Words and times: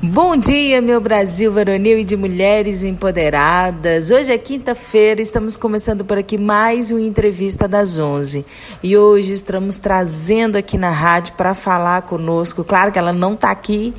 Bom 0.00 0.36
dia, 0.36 0.80
meu 0.80 1.00
Brasil 1.00 1.50
varonil 1.50 1.98
e 1.98 2.04
de 2.04 2.16
mulheres 2.16 2.84
empoderadas. 2.84 4.12
Hoje 4.12 4.32
é 4.32 4.38
quinta-feira, 4.38 5.20
estamos 5.20 5.56
começando 5.56 6.04
por 6.04 6.16
aqui 6.16 6.38
mais 6.38 6.92
uma 6.92 7.00
entrevista 7.00 7.66
das 7.66 7.98
11. 7.98 8.46
E 8.80 8.96
hoje 8.96 9.32
estamos 9.32 9.76
trazendo 9.76 10.54
aqui 10.54 10.78
na 10.78 10.90
rádio 10.90 11.34
para 11.34 11.52
falar 11.52 12.02
conosco. 12.02 12.62
Claro 12.62 12.92
que 12.92 12.98
ela 12.98 13.12
não 13.12 13.34
está 13.34 13.50
aqui 13.50 13.92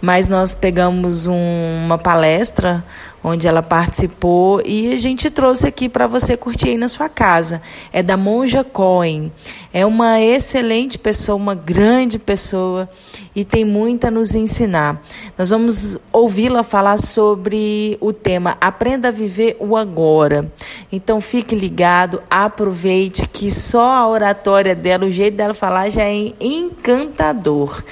mas 0.00 0.28
nós 0.28 0.54
pegamos 0.54 1.26
um, 1.26 1.84
uma 1.84 1.98
palestra 1.98 2.82
onde 3.22 3.46
ela 3.46 3.62
participou 3.62 4.62
e 4.64 4.92
a 4.92 4.96
gente 4.96 5.30
trouxe 5.30 5.66
aqui 5.66 5.88
para 5.88 6.06
você 6.06 6.36
curtir 6.36 6.70
aí 6.70 6.76
na 6.76 6.88
sua 6.88 7.08
casa. 7.08 7.62
É 7.92 8.02
da 8.02 8.16
Monja 8.16 8.64
Cohen. 8.64 9.30
É 9.72 9.84
uma 9.84 10.20
excelente 10.20 10.98
pessoa, 10.98 11.36
uma 11.36 11.54
grande 11.54 12.18
pessoa 12.18 12.88
e 13.34 13.44
tem 13.44 13.64
muito 13.64 14.06
a 14.06 14.10
nos 14.10 14.34
ensinar. 14.34 15.02
Nós 15.36 15.50
vamos 15.50 15.98
ouvi-la 16.12 16.62
falar 16.62 16.98
sobre 16.98 17.96
o 18.00 18.12
tema 18.12 18.56
Aprenda 18.60 19.08
a 19.08 19.12
viver 19.12 19.56
o 19.60 19.76
agora. 19.76 20.50
Então 20.90 21.20
fique 21.20 21.54
ligado, 21.54 22.22
aproveite 22.28 23.28
que 23.28 23.50
só 23.50 23.92
a 23.92 24.08
oratória 24.08 24.74
dela, 24.74 25.04
o 25.04 25.10
jeito 25.10 25.36
dela 25.36 25.54
falar 25.54 25.90
já 25.90 26.04
é 26.04 26.32
encantador. 26.40 27.84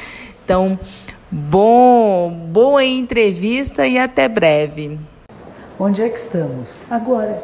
Então, 0.45 0.79
Bom, 1.31 2.31
boa 2.51 2.83
entrevista 2.83 3.87
e 3.87 3.99
até 3.99 4.27
breve. 4.29 4.99
Onde 5.81 6.03
é 6.03 6.09
que 6.09 6.19
estamos? 6.19 6.83
Agora. 6.91 7.43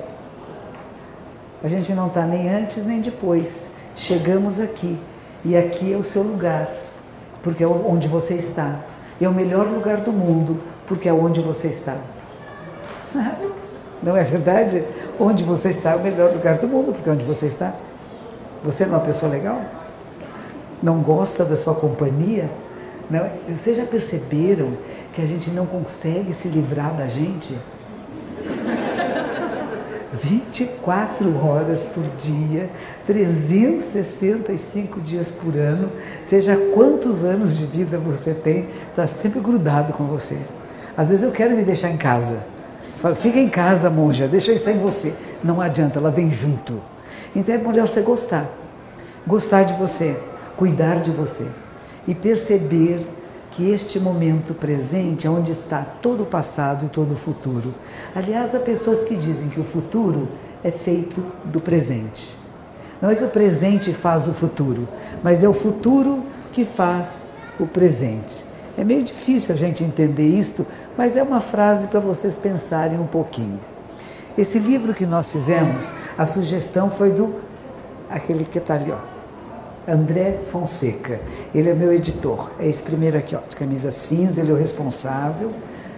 A 1.62 1.68
gente 1.68 1.94
não 1.94 2.08
está 2.08 2.26
nem 2.26 2.48
antes 2.52 2.84
nem 2.84 3.00
depois. 3.00 3.70
Chegamos 3.94 4.58
aqui. 4.58 4.98
E 5.44 5.56
aqui 5.56 5.92
é 5.92 5.96
o 5.96 6.02
seu 6.02 6.22
lugar, 6.22 6.68
porque 7.42 7.62
é 7.62 7.66
onde 7.66 8.08
você 8.08 8.34
está. 8.34 8.80
É 9.20 9.28
o 9.28 9.32
melhor 9.32 9.66
lugar 9.66 9.98
do 9.98 10.12
mundo, 10.12 10.60
porque 10.86 11.08
é 11.08 11.12
onde 11.12 11.40
você 11.40 11.68
está. 11.68 11.96
Não 14.02 14.16
é 14.16 14.22
verdade? 14.22 14.84
Onde 15.18 15.44
você 15.44 15.68
está 15.68 15.92
é 15.92 15.96
o 15.96 16.00
melhor 16.00 16.32
lugar 16.32 16.58
do 16.58 16.66
mundo, 16.66 16.92
porque 16.92 17.08
é 17.08 17.12
onde 17.12 17.24
você 17.24 17.46
está. 17.46 17.72
Você 18.62 18.84
não 18.84 18.94
é 18.94 18.98
uma 18.98 19.04
pessoa 19.04 19.32
legal? 19.32 19.62
Não 20.82 21.00
gosta 21.00 21.44
da 21.44 21.56
sua 21.56 21.74
companhia? 21.74 22.50
Não, 23.08 23.30
vocês 23.48 23.76
já 23.76 23.86
perceberam 23.86 24.72
que 25.12 25.22
a 25.22 25.26
gente 25.26 25.50
não 25.50 25.64
consegue 25.64 26.34
se 26.34 26.48
livrar 26.48 26.92
da 26.94 27.06
gente? 27.06 27.56
24 30.24 31.44
horas 31.44 31.84
por 31.84 32.02
dia, 32.18 32.70
365 33.06 35.00
dias 35.02 35.30
por 35.30 35.54
ano, 35.54 35.92
seja 36.22 36.56
quantos 36.72 37.24
anos 37.24 37.58
de 37.58 37.66
vida 37.66 37.98
você 37.98 38.32
tem, 38.32 38.66
está 38.88 39.06
sempre 39.06 39.38
grudado 39.40 39.92
com 39.92 40.04
você. 40.04 40.38
Às 40.96 41.10
vezes 41.10 41.22
eu 41.22 41.30
quero 41.30 41.54
me 41.54 41.62
deixar 41.62 41.90
em 41.90 41.98
casa. 41.98 42.46
Falo, 42.96 43.14
fica 43.14 43.38
em 43.38 43.50
casa, 43.50 43.90
monja, 43.90 44.26
deixa 44.26 44.52
isso 44.52 44.70
em 44.70 44.78
você. 44.78 45.12
Não 45.42 45.60
adianta, 45.60 45.98
ela 45.98 46.10
vem 46.10 46.30
junto. 46.30 46.80
Então 47.36 47.54
é 47.54 47.58
melhor 47.58 47.86
você 47.86 48.00
gostar. 48.00 48.50
Gostar 49.26 49.64
de 49.64 49.74
você, 49.74 50.16
cuidar 50.56 51.00
de 51.00 51.10
você 51.10 51.46
e 52.06 52.14
perceber 52.14 53.06
que 53.54 53.70
este 53.70 54.00
momento 54.00 54.52
presente 54.52 55.28
é 55.28 55.30
onde 55.30 55.52
está 55.52 55.82
todo 55.82 56.24
o 56.24 56.26
passado 56.26 56.86
e 56.86 56.88
todo 56.88 57.12
o 57.12 57.16
futuro. 57.16 57.72
Aliás, 58.12 58.52
há 58.52 58.58
pessoas 58.58 59.04
que 59.04 59.14
dizem 59.14 59.48
que 59.48 59.60
o 59.60 59.64
futuro 59.64 60.28
é 60.64 60.72
feito 60.72 61.24
do 61.44 61.60
presente. 61.60 62.36
Não 63.00 63.10
é 63.10 63.14
que 63.14 63.22
o 63.22 63.28
presente 63.28 63.92
faz 63.92 64.26
o 64.26 64.34
futuro, 64.34 64.88
mas 65.22 65.44
é 65.44 65.48
o 65.48 65.52
futuro 65.52 66.24
que 66.52 66.64
faz 66.64 67.30
o 67.60 67.64
presente. 67.64 68.44
É 68.76 68.82
meio 68.82 69.04
difícil 69.04 69.54
a 69.54 69.58
gente 69.58 69.84
entender 69.84 70.26
isto, 70.26 70.66
mas 70.98 71.16
é 71.16 71.22
uma 71.22 71.40
frase 71.40 71.86
para 71.86 72.00
vocês 72.00 72.36
pensarem 72.36 72.98
um 72.98 73.06
pouquinho. 73.06 73.60
Esse 74.36 74.58
livro 74.58 74.92
que 74.92 75.06
nós 75.06 75.30
fizemos, 75.30 75.94
a 76.18 76.24
sugestão 76.24 76.90
foi 76.90 77.12
do 77.12 77.32
aquele 78.10 78.44
que 78.44 78.58
está 78.58 78.74
ali, 78.74 78.90
ó, 78.90 79.13
André 79.86 80.38
Fonseca. 80.50 81.20
Ele 81.54 81.70
é 81.70 81.74
meu 81.74 81.92
editor. 81.92 82.50
É 82.58 82.66
esse 82.66 82.82
primeiro 82.82 83.18
aqui, 83.18 83.36
ó, 83.36 83.40
de 83.48 83.56
camisa 83.56 83.90
cinza, 83.90 84.40
ele 84.40 84.50
é 84.50 84.54
o 84.54 84.56
responsável 84.56 85.52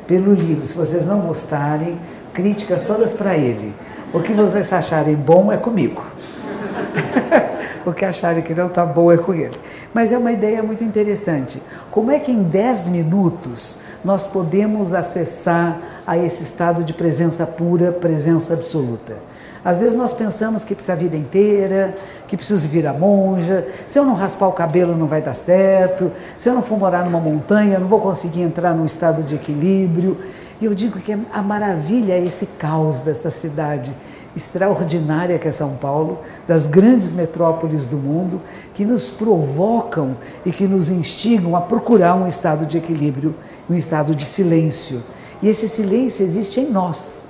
pelo 0.07 0.33
livro. 0.33 0.67
Se 0.67 0.77
vocês 0.77 1.05
não 1.05 1.21
gostarem, 1.21 1.99
críticas 2.33 2.85
todas 2.85 3.15
para 3.15 3.37
ele. 3.37 3.75
O 4.13 4.21
que 4.21 4.33
vocês 4.33 4.73
acharem 4.73 5.15
bom 5.15 5.53
é 5.53 5.57
comigo. 5.57 6.03
o 7.85 7.93
que 7.93 8.05
acharem 8.05 8.43
que 8.43 8.55
não 8.55 8.67
está 8.67 8.85
bom 8.85 9.13
é 9.13 9.17
com 9.17 9.33
ele. 9.33 9.59
Mas 9.95 10.13
é 10.13 10.19
uma 10.19 10.33
ideia 10.33 10.63
muito 10.63 10.85
interessante. 10.85 11.63
Como 11.91 12.11
é 12.11 12.19
que 12.19 12.33
em 12.33 12.43
10 12.43 12.89
minutos 12.91 13.79
nós 14.05 14.27
podemos 14.27 14.95
acessar 14.95 15.81
a 16.07 16.17
esse 16.17 16.43
estado 16.43 16.85
de 16.85 16.93
presença 16.93 17.47
pura, 17.47 17.93
presença 17.93 18.55
absoluta? 18.55 19.19
Às 19.65 19.81
vezes 19.81 19.97
nós 19.97 20.13
pensamos 20.13 20.63
que 20.63 20.77
precisa 20.77 20.93
a 20.93 20.97
vida 20.97 21.17
inteira, 21.17 21.93
que 22.27 22.37
preciso 22.37 22.67
virar 22.69 22.93
monja, 22.93 23.67
se 23.87 23.99
eu 23.99 24.05
não 24.05 24.15
raspar 24.15 24.49
o 24.49 24.53
cabelo 24.53 24.97
não 24.97 25.07
vai 25.07 25.23
dar 25.23 25.35
certo, 25.35 26.11
se 26.37 26.49
eu 26.49 26.55
não 26.55 26.63
for 26.63 26.79
morar 26.79 27.05
numa 27.05 27.21
montanha, 27.21 27.79
não 27.79 27.87
vou 27.87 28.01
conseguir 28.01 28.43
entrar 28.43 28.75
num 28.75 28.85
estado 28.85 29.23
de 29.23 29.35
equilíbrio. 29.35 30.19
E 30.61 30.65
eu 30.65 30.75
digo 30.75 30.99
que 31.01 31.13
a 31.13 31.43
maravilha 31.43 32.15
é 32.15 32.23
esse 32.23 32.47
caos 32.47 33.03
desta 33.03 33.31
cidade 33.31 33.95
extraordinária 34.37 35.39
que 35.39 35.49
é 35.49 35.51
São 35.51 35.71
Paulo, 35.77 36.19
das 36.47 36.67
grandes 36.67 37.11
metrópoles 37.11 37.87
do 37.87 37.97
mundo, 37.97 38.43
que 38.75 38.85
nos 38.85 39.09
provocam 39.09 40.17
e 40.45 40.53
que 40.53 40.69
nos 40.69 40.91
instigam 40.91 41.57
a 41.57 41.61
procurar 41.63 42.15
um 42.15 42.27
estado 42.27 42.67
de 42.67 42.77
equilíbrio, 42.77 43.35
um 43.69 43.75
estado 43.75 44.15
de 44.15 44.25
silêncio. 44.25 45.03
E 45.41 45.49
esse 45.49 45.67
silêncio 45.67 46.23
existe 46.23 46.61
em 46.61 46.71
nós. 46.71 47.26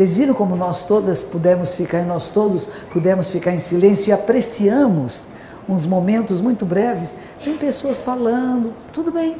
Vocês 0.00 0.14
viram 0.14 0.32
como 0.32 0.56
nós 0.56 0.82
todas 0.82 1.22
pudemos 1.22 1.74
ficar, 1.74 2.06
nós 2.06 2.30
todos 2.30 2.66
pudemos 2.90 3.30
ficar 3.30 3.52
em 3.52 3.58
silêncio 3.58 4.08
e 4.08 4.12
apreciamos 4.14 5.28
uns 5.68 5.84
momentos 5.84 6.40
muito 6.40 6.64
breves. 6.64 7.14
Tem 7.44 7.54
pessoas 7.58 8.00
falando, 8.00 8.72
tudo 8.94 9.12
bem, 9.12 9.36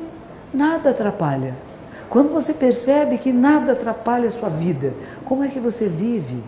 nada 0.53 0.91
atrapalha. 0.91 1.56
Quando 2.10 2.31
você 2.31 2.53
percebe 2.53 3.16
que 3.16 3.32
nada 3.32 3.72
atrapalha 3.72 4.28
a 4.28 4.31
sua 4.31 4.50
vida, 4.50 4.93
como 5.25 5.43
é 5.43 5.48
que 5.48 5.59
você 5.59 5.87
vive? 5.88 6.44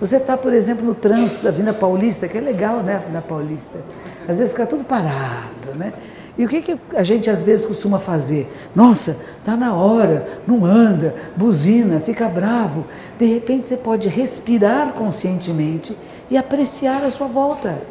Você 0.00 0.16
está, 0.16 0.38
por 0.38 0.54
exemplo, 0.54 0.86
no 0.86 0.94
trânsito 0.94 1.44
da 1.44 1.50
Vina 1.50 1.74
Paulista, 1.74 2.26
que 2.26 2.38
é 2.38 2.40
legal, 2.40 2.78
né, 2.82 3.02
a 3.14 3.20
Paulista? 3.20 3.80
Às 4.26 4.38
vezes 4.38 4.54
fica 4.54 4.64
tudo 4.64 4.82
parado, 4.82 5.74
né? 5.74 5.92
E 6.38 6.44
o 6.44 6.48
que, 6.48 6.62
que 6.62 6.76
a 6.94 7.02
gente 7.02 7.28
às 7.28 7.42
vezes 7.42 7.66
costuma 7.66 7.98
fazer? 7.98 8.48
Nossa, 8.72 9.16
está 9.40 9.56
na 9.56 9.74
hora, 9.74 10.28
não 10.46 10.64
anda, 10.64 11.12
buzina, 11.36 11.98
fica 11.98 12.28
bravo. 12.28 12.84
De 13.18 13.26
repente 13.26 13.66
você 13.66 13.76
pode 13.76 14.08
respirar 14.08 14.92
conscientemente 14.92 15.98
e 16.30 16.36
apreciar 16.36 17.02
a 17.02 17.10
sua 17.10 17.26
volta. 17.26 17.82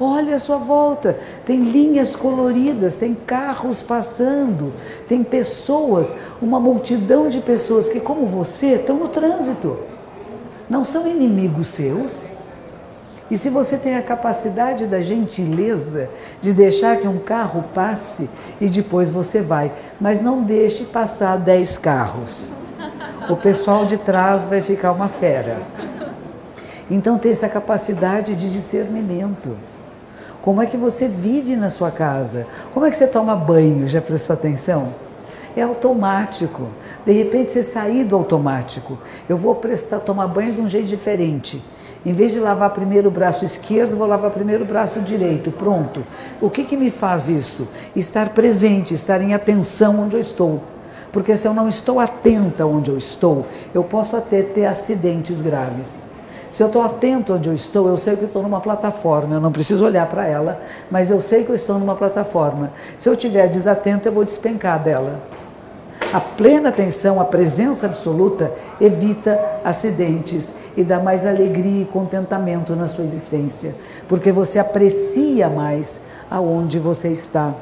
Olha 0.00 0.34
a 0.34 0.38
sua 0.38 0.56
volta, 0.56 1.18
tem 1.44 1.62
linhas 1.62 2.16
coloridas, 2.16 2.96
tem 2.96 3.14
carros 3.14 3.82
passando, 3.82 4.72
tem 5.06 5.22
pessoas, 5.22 6.16
uma 6.40 6.60
multidão 6.60 7.28
de 7.28 7.40
pessoas 7.40 7.88
que, 7.88 8.00
como 8.00 8.26
você, 8.26 8.74
estão 8.74 8.96
no 8.96 9.08
trânsito. 9.08 9.78
Não 10.68 10.82
são 10.82 11.06
inimigos 11.06 11.68
seus, 11.68 12.28
e 13.30 13.36
se 13.36 13.50
você 13.50 13.76
tem 13.76 13.96
a 13.96 14.02
capacidade 14.02 14.86
da 14.86 15.00
gentileza 15.00 16.08
de 16.40 16.52
deixar 16.52 16.96
que 16.98 17.08
um 17.08 17.18
carro 17.18 17.64
passe 17.74 18.30
e 18.60 18.68
depois 18.68 19.10
você 19.10 19.40
vai, 19.40 19.72
mas 20.00 20.20
não 20.20 20.42
deixe 20.42 20.84
passar 20.84 21.36
dez 21.36 21.76
carros. 21.76 22.52
O 23.28 23.36
pessoal 23.36 23.84
de 23.84 23.96
trás 23.96 24.46
vai 24.46 24.60
ficar 24.60 24.92
uma 24.92 25.08
fera. 25.08 25.60
Então 26.88 27.18
tem 27.18 27.32
essa 27.32 27.48
capacidade 27.48 28.36
de 28.36 28.48
discernimento. 28.48 29.56
Como 30.40 30.62
é 30.62 30.66
que 30.66 30.76
você 30.76 31.08
vive 31.08 31.56
na 31.56 31.68
sua 31.68 31.90
casa? 31.90 32.46
Como 32.72 32.86
é 32.86 32.90
que 32.90 32.96
você 32.96 33.08
toma 33.08 33.34
banho? 33.34 33.88
Já 33.88 34.00
prestou 34.00 34.34
atenção? 34.34 34.94
É 35.56 35.62
automático. 35.62 36.68
De 37.04 37.10
repente 37.10 37.50
você 37.50 37.64
sair 37.64 38.04
do 38.04 38.14
automático. 38.14 38.96
Eu 39.28 39.36
vou 39.36 39.56
prestar 39.56 39.98
tomar 39.98 40.28
banho 40.28 40.52
de 40.52 40.60
um 40.60 40.68
jeito 40.68 40.86
diferente. 40.86 41.60
Em 42.06 42.12
vez 42.12 42.30
de 42.30 42.38
lavar 42.38 42.70
primeiro 42.70 43.08
o 43.08 43.10
braço 43.10 43.44
esquerdo, 43.44 43.96
vou 43.96 44.06
lavar 44.06 44.30
primeiro 44.30 44.62
o 44.62 44.66
braço 44.66 45.00
direito. 45.00 45.50
Pronto. 45.50 46.04
O 46.40 46.48
que, 46.48 46.62
que 46.62 46.76
me 46.76 46.88
faz 46.88 47.28
isso? 47.28 47.66
Estar 47.96 48.28
presente, 48.28 48.94
estar 48.94 49.20
em 49.20 49.34
atenção 49.34 49.98
onde 49.98 50.14
eu 50.14 50.20
estou. 50.20 50.62
Porque 51.10 51.34
se 51.34 51.48
eu 51.48 51.52
não 51.52 51.66
estou 51.66 51.98
atenta 51.98 52.64
onde 52.64 52.92
eu 52.92 52.96
estou, 52.96 53.44
eu 53.74 53.82
posso 53.82 54.14
até 54.14 54.40
ter 54.40 54.66
acidentes 54.66 55.40
graves. 55.40 56.08
Se 56.48 56.62
eu 56.62 56.68
estou 56.68 56.82
atento 56.82 57.34
onde 57.34 57.48
eu 57.48 57.54
estou, 57.54 57.88
eu 57.88 57.96
sei 57.96 58.14
que 58.14 58.26
estou 58.26 58.40
numa 58.40 58.60
plataforma, 58.60 59.34
eu 59.34 59.40
não 59.40 59.50
preciso 59.50 59.84
olhar 59.84 60.06
para 60.06 60.28
ela, 60.28 60.60
mas 60.88 61.10
eu 61.10 61.20
sei 61.20 61.42
que 61.42 61.50
eu 61.50 61.56
estou 61.56 61.76
numa 61.76 61.96
plataforma. 61.96 62.70
Se 62.96 63.08
eu 63.08 63.14
estiver 63.14 63.48
desatento, 63.48 64.06
eu 64.06 64.12
vou 64.12 64.24
despencar 64.24 64.80
dela. 64.80 65.20
A 66.16 66.20
plena 66.20 66.70
atenção, 66.70 67.20
a 67.20 67.26
presença 67.26 67.84
absoluta, 67.84 68.50
evita 68.80 69.38
acidentes 69.62 70.56
e 70.74 70.82
dá 70.82 70.98
mais 70.98 71.26
alegria 71.26 71.82
e 71.82 71.84
contentamento 71.84 72.74
na 72.74 72.86
sua 72.86 73.04
existência, 73.04 73.74
porque 74.08 74.32
você 74.32 74.58
aprecia 74.58 75.50
mais 75.50 76.00
aonde 76.30 76.78
você 76.78 77.08
está. 77.08 77.54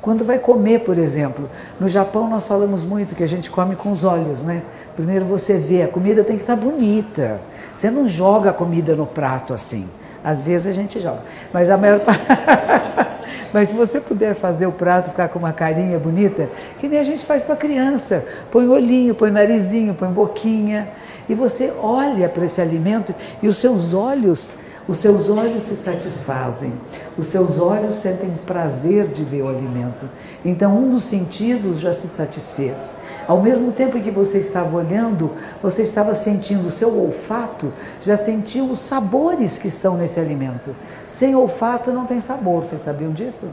Quando 0.00 0.24
vai 0.24 0.38
comer, 0.38 0.84
por 0.84 0.96
exemplo, 0.96 1.50
no 1.80 1.88
Japão 1.88 2.30
nós 2.30 2.46
falamos 2.46 2.84
muito 2.84 3.16
que 3.16 3.24
a 3.24 3.26
gente 3.26 3.50
come 3.50 3.74
com 3.74 3.90
os 3.90 4.04
olhos, 4.04 4.44
né? 4.44 4.62
Primeiro 4.94 5.24
você 5.24 5.58
vê, 5.58 5.82
a 5.82 5.88
comida 5.88 6.22
tem 6.22 6.36
que 6.36 6.42
estar 6.42 6.54
bonita. 6.54 7.40
Você 7.74 7.90
não 7.90 8.06
joga 8.06 8.50
a 8.50 8.52
comida 8.52 8.94
no 8.94 9.06
prato 9.06 9.52
assim. 9.52 9.88
Às 10.22 10.40
vezes 10.40 10.68
a 10.68 10.72
gente 10.72 11.00
joga, 11.00 11.22
mas 11.52 11.68
a 11.68 11.76
maior 11.76 12.00
Mas 13.52 13.68
se 13.68 13.74
você 13.74 14.00
puder 14.00 14.34
fazer 14.34 14.66
o 14.66 14.72
prato 14.72 15.10
ficar 15.10 15.28
com 15.28 15.38
uma 15.38 15.52
carinha 15.52 15.98
bonita, 15.98 16.50
que 16.78 16.88
nem 16.88 16.98
a 16.98 17.02
gente 17.02 17.24
faz 17.24 17.42
para 17.42 17.56
criança, 17.56 18.24
põe 18.50 18.66
olhinho, 18.68 19.14
põe 19.14 19.30
narizinho, 19.30 19.94
põe 19.94 20.08
boquinha, 20.08 20.88
e 21.28 21.34
você 21.34 21.72
olha 21.80 22.28
para 22.28 22.44
esse 22.44 22.60
alimento 22.60 23.14
e 23.42 23.48
os 23.48 23.56
seus 23.56 23.94
olhos 23.94 24.56
os 24.88 24.96
seus 24.96 25.28
olhos 25.28 25.64
se 25.64 25.76
satisfazem, 25.76 26.72
os 27.18 27.26
seus 27.26 27.60
olhos 27.60 27.94
sentem 27.96 28.30
prazer 28.46 29.06
de 29.08 29.22
ver 29.22 29.42
o 29.42 29.48
alimento. 29.48 30.08
Então, 30.42 30.74
um 30.78 30.88
dos 30.88 31.04
sentidos 31.04 31.78
já 31.78 31.92
se 31.92 32.08
satisfez. 32.08 32.96
Ao 33.26 33.42
mesmo 33.42 33.70
tempo 33.70 34.00
que 34.00 34.10
você 34.10 34.38
estava 34.38 34.74
olhando, 34.74 35.30
você 35.62 35.82
estava 35.82 36.14
sentindo 36.14 36.66
o 36.66 36.70
seu 36.70 36.98
olfato, 36.98 37.70
já 38.00 38.16
sentiu 38.16 38.64
os 38.64 38.78
sabores 38.78 39.58
que 39.58 39.68
estão 39.68 39.94
nesse 39.94 40.18
alimento. 40.18 40.74
Sem 41.06 41.36
olfato 41.36 41.92
não 41.92 42.06
tem 42.06 42.18
sabor, 42.18 42.62
vocês 42.62 42.80
sabiam 42.80 43.12
disso? 43.12 43.46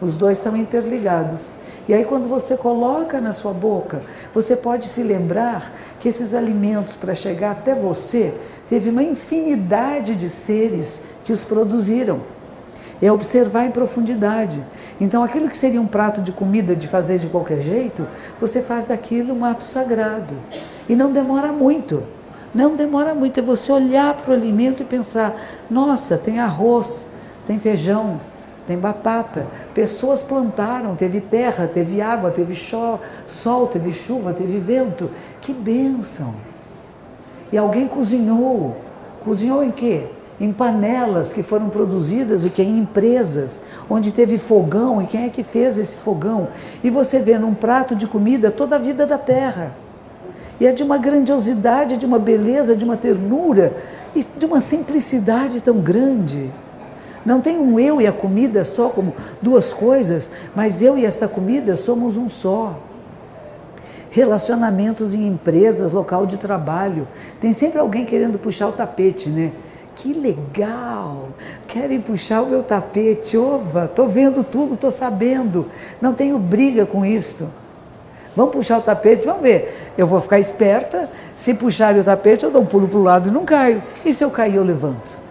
Os 0.00 0.14
dois 0.14 0.38
estão 0.38 0.56
interligados. 0.56 1.52
E 1.86 1.92
aí, 1.92 2.04
quando 2.04 2.26
você 2.26 2.56
coloca 2.56 3.20
na 3.20 3.32
sua 3.32 3.52
boca, 3.52 4.02
você 4.34 4.56
pode 4.56 4.86
se 4.86 5.02
lembrar 5.02 5.72
que 6.00 6.08
esses 6.08 6.34
alimentos, 6.34 6.96
para 6.96 7.14
chegar 7.14 7.52
até 7.52 7.74
você, 7.74 8.32
teve 8.68 8.88
uma 8.88 9.02
infinidade 9.02 10.16
de 10.16 10.28
seres 10.28 11.02
que 11.24 11.32
os 11.32 11.44
produziram. 11.44 12.20
É 13.02 13.12
observar 13.12 13.66
em 13.66 13.70
profundidade. 13.70 14.64
Então, 14.98 15.22
aquilo 15.22 15.48
que 15.48 15.58
seria 15.58 15.80
um 15.80 15.86
prato 15.86 16.22
de 16.22 16.32
comida 16.32 16.74
de 16.74 16.88
fazer 16.88 17.18
de 17.18 17.26
qualquer 17.26 17.60
jeito, 17.60 18.06
você 18.40 18.62
faz 18.62 18.86
daquilo 18.86 19.34
um 19.34 19.44
ato 19.44 19.64
sagrado. 19.64 20.34
E 20.88 20.96
não 20.96 21.12
demora 21.12 21.52
muito. 21.52 22.02
Não 22.54 22.74
demora 22.74 23.14
muito. 23.14 23.38
É 23.38 23.42
você 23.42 23.70
olhar 23.70 24.14
para 24.14 24.30
o 24.30 24.34
alimento 24.34 24.82
e 24.82 24.86
pensar: 24.86 25.34
nossa, 25.68 26.16
tem 26.16 26.40
arroz, 26.40 27.08
tem 27.46 27.58
feijão, 27.58 28.20
tem 28.66 28.78
batata. 28.78 29.46
Pessoas 29.74 30.22
plantaram, 30.22 30.94
teve 30.94 31.20
terra, 31.20 31.66
teve 31.66 32.00
água, 32.00 32.30
teve 32.30 32.54
sol, 32.54 33.66
teve 33.66 33.92
chuva, 33.92 34.32
teve 34.32 34.58
vento. 34.58 35.10
Que 35.40 35.52
bênção! 35.52 36.34
E 37.52 37.58
alguém 37.58 37.86
cozinhou. 37.86 38.76
Cozinhou 39.24 39.62
em 39.62 39.70
quê? 39.70 40.06
Em 40.40 40.52
panelas 40.52 41.32
que 41.32 41.42
foram 41.42 41.68
produzidas 41.68 42.44
o 42.44 42.50
que 42.50 42.62
em 42.62 42.78
empresas, 42.78 43.62
onde 43.88 44.10
teve 44.10 44.36
fogão 44.36 45.00
e 45.00 45.06
quem 45.06 45.26
é 45.26 45.28
que 45.28 45.42
fez 45.42 45.78
esse 45.78 45.96
fogão? 45.98 46.48
E 46.82 46.90
você 46.90 47.20
vê 47.20 47.38
num 47.38 47.54
prato 47.54 47.94
de 47.94 48.06
comida 48.06 48.50
toda 48.50 48.76
a 48.76 48.78
vida 48.78 49.06
da 49.06 49.16
terra. 49.16 49.72
E 50.58 50.66
é 50.66 50.72
de 50.72 50.82
uma 50.82 50.98
grandiosidade, 50.98 51.96
de 51.96 52.06
uma 52.06 52.18
beleza, 52.18 52.76
de 52.76 52.84
uma 52.84 52.96
ternura 52.96 53.76
e 54.14 54.24
de 54.24 54.46
uma 54.46 54.60
simplicidade 54.60 55.60
tão 55.60 55.78
grande. 55.78 56.50
Não 57.24 57.40
tem 57.40 57.58
um 57.58 57.80
eu 57.80 58.00
e 58.00 58.06
a 58.06 58.12
comida 58.12 58.64
só 58.64 58.88
como 58.88 59.14
duas 59.40 59.72
coisas, 59.72 60.30
mas 60.54 60.82
eu 60.82 60.98
e 60.98 61.04
esta 61.04 61.26
comida 61.26 61.74
somos 61.76 62.16
um 62.16 62.28
só 62.28 62.78
relacionamentos 64.14 65.12
em 65.12 65.26
empresas, 65.26 65.90
local 65.90 66.24
de 66.24 66.36
trabalho. 66.36 67.08
Tem 67.40 67.52
sempre 67.52 67.80
alguém 67.80 68.04
querendo 68.04 68.38
puxar 68.38 68.68
o 68.68 68.72
tapete, 68.72 69.28
né? 69.28 69.50
Que 69.96 70.12
legal! 70.12 71.30
Querem 71.66 72.00
puxar 72.00 72.42
o 72.42 72.46
meu 72.46 72.62
tapete. 72.62 73.36
Oba, 73.36 73.86
estou 73.86 74.06
vendo 74.06 74.44
tudo, 74.44 74.74
estou 74.74 74.92
sabendo. 74.92 75.66
Não 76.00 76.12
tenho 76.12 76.38
briga 76.38 76.86
com 76.86 77.04
isto. 77.04 77.48
Vamos 78.36 78.52
puxar 78.52 78.78
o 78.78 78.82
tapete, 78.82 79.26
vamos 79.26 79.42
ver. 79.42 79.92
Eu 79.98 80.06
vou 80.06 80.20
ficar 80.20 80.38
esperta. 80.38 81.10
Se 81.34 81.52
puxar 81.52 81.96
o 81.96 82.04
tapete, 82.04 82.44
eu 82.44 82.52
dou 82.52 82.62
um 82.62 82.66
pulo 82.66 82.86
para 82.86 82.98
o 82.98 83.02
lado 83.02 83.28
e 83.28 83.32
não 83.32 83.44
caio. 83.44 83.82
E 84.04 84.12
se 84.12 84.22
eu 84.22 84.30
cair, 84.30 84.54
eu 84.54 84.64
levanto. 84.64 85.23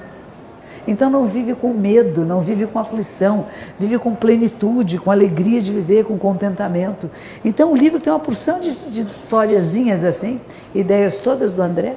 Então 0.88 1.10
não 1.10 1.26
vive 1.26 1.56
com 1.56 1.74
medo, 1.74 2.26
não 2.26 2.42
vive 2.42 2.68
com 2.68 2.78
aflição, 2.78 3.46
vive 3.80 3.98
com 3.98 4.14
plenitude, 4.14 4.98
com 4.98 5.10
alegria 5.10 5.62
de 5.62 5.72
viver, 5.72 6.04
com 6.04 6.18
contentamento. 6.18 7.10
Então 7.44 7.72
o 7.72 7.76
livro 7.76 8.02
tem 8.02 8.12
uma 8.12 8.20
porção 8.20 8.60
de, 8.60 8.76
de 8.76 9.02
historiazinhas 9.02 10.04
assim, 10.04 10.42
ideias 10.76 11.20
todas 11.20 11.54
do 11.54 11.62
André. 11.62 11.96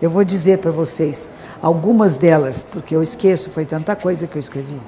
Eu 0.00 0.10
vou 0.10 0.24
dizer 0.24 0.58
para 0.58 0.70
vocês 0.70 1.28
algumas 1.62 2.18
delas, 2.18 2.62
porque 2.62 2.94
eu 2.94 3.02
esqueço, 3.02 3.50
foi 3.50 3.64
tanta 3.64 3.96
coisa 3.96 4.26
que 4.26 4.36
eu 4.36 4.40
escrevi. 4.40 4.80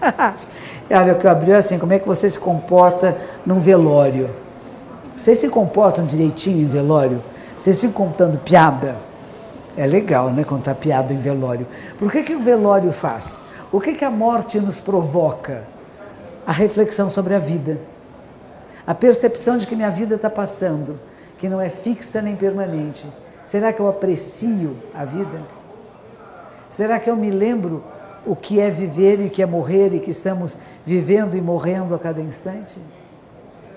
Olha, 0.90 1.12
o 1.12 1.18
que 1.18 1.26
eu 1.26 1.56
assim, 1.56 1.78
como 1.78 1.92
é 1.92 1.98
que 1.98 2.08
você 2.08 2.28
se 2.28 2.38
comporta 2.38 3.16
num 3.46 3.60
velório? 3.60 4.28
Vocês 5.16 5.38
se 5.38 5.48
comportam 5.48 6.04
direitinho 6.04 6.62
em 6.62 6.66
velório? 6.66 7.22
Vocês 7.56 7.80
ficam 7.80 8.06
contando 8.06 8.38
piada? 8.38 8.96
É 9.80 9.86
legal, 9.86 10.30
né, 10.30 10.44
contar 10.44 10.74
piada 10.74 11.10
em 11.10 11.16
velório. 11.16 11.66
Por 11.98 12.12
que, 12.12 12.22
que 12.22 12.34
o 12.34 12.38
velório 12.38 12.92
faz? 12.92 13.42
O 13.72 13.80
que, 13.80 13.94
que 13.94 14.04
a 14.04 14.10
morte 14.10 14.60
nos 14.60 14.78
provoca? 14.78 15.64
A 16.46 16.52
reflexão 16.52 17.08
sobre 17.08 17.34
a 17.34 17.38
vida. 17.38 17.80
A 18.86 18.94
percepção 18.94 19.56
de 19.56 19.66
que 19.66 19.74
minha 19.74 19.88
vida 19.90 20.16
está 20.16 20.28
passando, 20.28 21.00
que 21.38 21.48
não 21.48 21.62
é 21.62 21.70
fixa 21.70 22.20
nem 22.20 22.36
permanente. 22.36 23.08
Será 23.42 23.72
que 23.72 23.80
eu 23.80 23.88
aprecio 23.88 24.76
a 24.94 25.06
vida? 25.06 25.40
Será 26.68 27.00
que 27.00 27.08
eu 27.08 27.16
me 27.16 27.30
lembro 27.30 27.82
o 28.26 28.36
que 28.36 28.60
é 28.60 28.68
viver 28.68 29.18
e 29.18 29.28
o 29.28 29.30
que 29.30 29.42
é 29.42 29.46
morrer 29.46 29.94
e 29.94 30.00
que 30.00 30.10
estamos 30.10 30.58
vivendo 30.84 31.38
e 31.38 31.40
morrendo 31.40 31.94
a 31.94 31.98
cada 31.98 32.20
instante? 32.20 32.78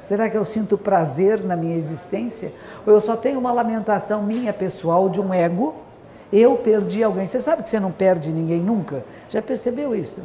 Será 0.02 0.30
que 0.30 0.36
eu 0.36 0.44
sinto 0.44 0.78
prazer 0.78 1.42
na 1.46 1.56
minha 1.56 1.78
existência? 1.78 2.52
Ou 2.86 2.92
eu 2.92 3.00
só 3.00 3.16
tenho 3.16 3.40
uma 3.40 3.54
lamentação 3.54 4.22
minha 4.22 4.52
pessoal 4.52 5.08
de 5.08 5.22
um 5.22 5.34
ego? 5.34 5.83
Eu 6.34 6.56
perdi 6.56 7.04
alguém. 7.04 7.28
Você 7.28 7.38
sabe 7.38 7.62
que 7.62 7.70
você 7.70 7.80
não 7.80 7.92
perde 7.92 8.34
ninguém 8.34 8.60
nunca? 8.60 9.06
Já 9.30 9.40
percebeu 9.40 9.94
isso? 9.94 10.20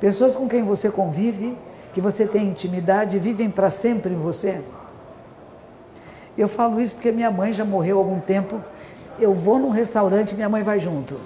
Pessoas 0.00 0.34
com 0.34 0.48
quem 0.48 0.64
você 0.64 0.90
convive, 0.90 1.56
que 1.92 2.00
você 2.00 2.26
tem 2.26 2.48
intimidade, 2.48 3.20
vivem 3.20 3.48
para 3.48 3.70
sempre 3.70 4.12
em 4.12 4.16
você. 4.16 4.60
Eu 6.36 6.48
falo 6.48 6.80
isso 6.80 6.96
porque 6.96 7.12
minha 7.12 7.30
mãe 7.30 7.52
já 7.52 7.64
morreu 7.64 7.98
há 7.98 8.00
algum 8.00 8.18
tempo. 8.18 8.60
Eu 9.16 9.32
vou 9.32 9.56
num 9.56 9.68
restaurante, 9.68 10.34
minha 10.34 10.48
mãe 10.48 10.64
vai 10.64 10.80
junto. 10.80 11.20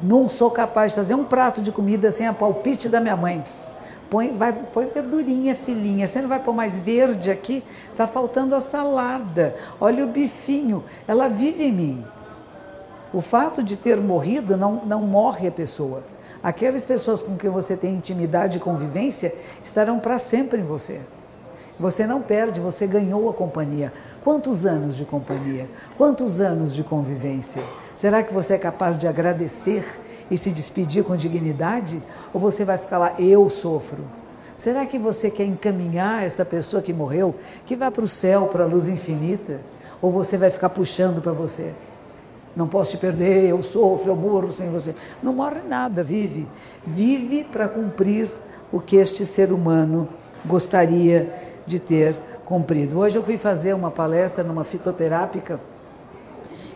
Não 0.00 0.26
sou 0.26 0.50
capaz 0.50 0.92
de 0.92 0.96
fazer 0.96 1.14
um 1.14 1.24
prato 1.24 1.60
de 1.60 1.70
comida 1.70 2.10
sem 2.10 2.26
a 2.26 2.32
palpite 2.32 2.88
da 2.88 2.98
minha 2.98 3.14
mãe. 3.14 3.44
Põe, 4.08 4.32
vai, 4.32 4.54
põe 4.54 4.86
verdurinha, 4.86 5.54
filhinha. 5.54 6.06
Você 6.06 6.22
não 6.22 6.28
vai 6.30 6.40
pôr 6.40 6.54
mais 6.54 6.80
verde 6.80 7.30
aqui? 7.30 7.62
Está 7.90 8.06
faltando 8.06 8.54
a 8.54 8.60
salada. 8.60 9.54
Olha 9.78 10.02
o 10.02 10.08
bifinho. 10.08 10.82
Ela 11.06 11.28
vive 11.28 11.64
em 11.64 11.72
mim. 11.72 12.04
O 13.14 13.20
fato 13.20 13.62
de 13.62 13.76
ter 13.76 14.00
morrido 14.00 14.56
não, 14.56 14.84
não 14.84 15.02
morre 15.02 15.46
a 15.46 15.52
pessoa. 15.52 16.02
Aquelas 16.42 16.84
pessoas 16.84 17.22
com 17.22 17.36
quem 17.36 17.48
você 17.48 17.76
tem 17.76 17.94
intimidade 17.94 18.58
e 18.58 18.60
convivência 18.60 19.32
estarão 19.62 20.00
para 20.00 20.18
sempre 20.18 20.60
em 20.60 20.64
você. 20.64 21.00
Você 21.78 22.08
não 22.08 22.20
perde, 22.20 22.58
você 22.58 22.88
ganhou 22.88 23.30
a 23.30 23.32
companhia. 23.32 23.92
Quantos 24.24 24.66
anos 24.66 24.96
de 24.96 25.04
companhia? 25.04 25.70
Quantos 25.96 26.40
anos 26.40 26.74
de 26.74 26.82
convivência? 26.82 27.62
Será 27.94 28.20
que 28.20 28.34
você 28.34 28.54
é 28.54 28.58
capaz 28.58 28.98
de 28.98 29.06
agradecer 29.06 29.84
e 30.28 30.36
se 30.36 30.50
despedir 30.50 31.04
com 31.04 31.14
dignidade? 31.14 32.02
Ou 32.32 32.40
você 32.40 32.64
vai 32.64 32.78
ficar 32.78 32.98
lá, 32.98 33.14
eu 33.16 33.48
sofro? 33.48 34.04
Será 34.56 34.84
que 34.86 34.98
você 34.98 35.30
quer 35.30 35.44
encaminhar 35.44 36.24
essa 36.24 36.44
pessoa 36.44 36.82
que 36.82 36.92
morreu, 36.92 37.36
que 37.64 37.76
vá 37.76 37.92
para 37.92 38.04
o 38.04 38.08
céu, 38.08 38.46
para 38.46 38.64
a 38.64 38.66
luz 38.66 38.88
infinita? 38.88 39.60
Ou 40.02 40.10
você 40.10 40.36
vai 40.36 40.50
ficar 40.50 40.70
puxando 40.70 41.22
para 41.22 41.32
você? 41.32 41.72
Não 42.56 42.68
posso 42.68 42.92
te 42.92 42.96
perder, 42.98 43.48
eu 43.48 43.62
sofro, 43.62 44.12
eu 44.12 44.16
morro 44.16 44.52
sem 44.52 44.70
você. 44.70 44.94
Não 45.22 45.32
morre 45.32 45.60
nada, 45.68 46.02
vive. 46.02 46.46
Vive 46.86 47.44
para 47.44 47.68
cumprir 47.68 48.30
o 48.72 48.80
que 48.80 48.96
este 48.96 49.26
ser 49.26 49.52
humano 49.52 50.08
gostaria 50.44 51.32
de 51.66 51.78
ter 51.78 52.16
cumprido. 52.44 52.98
Hoje 52.98 53.16
eu 53.16 53.22
fui 53.22 53.36
fazer 53.36 53.74
uma 53.74 53.90
palestra 53.90 54.44
numa 54.44 54.64
fitoterápica 54.64 55.58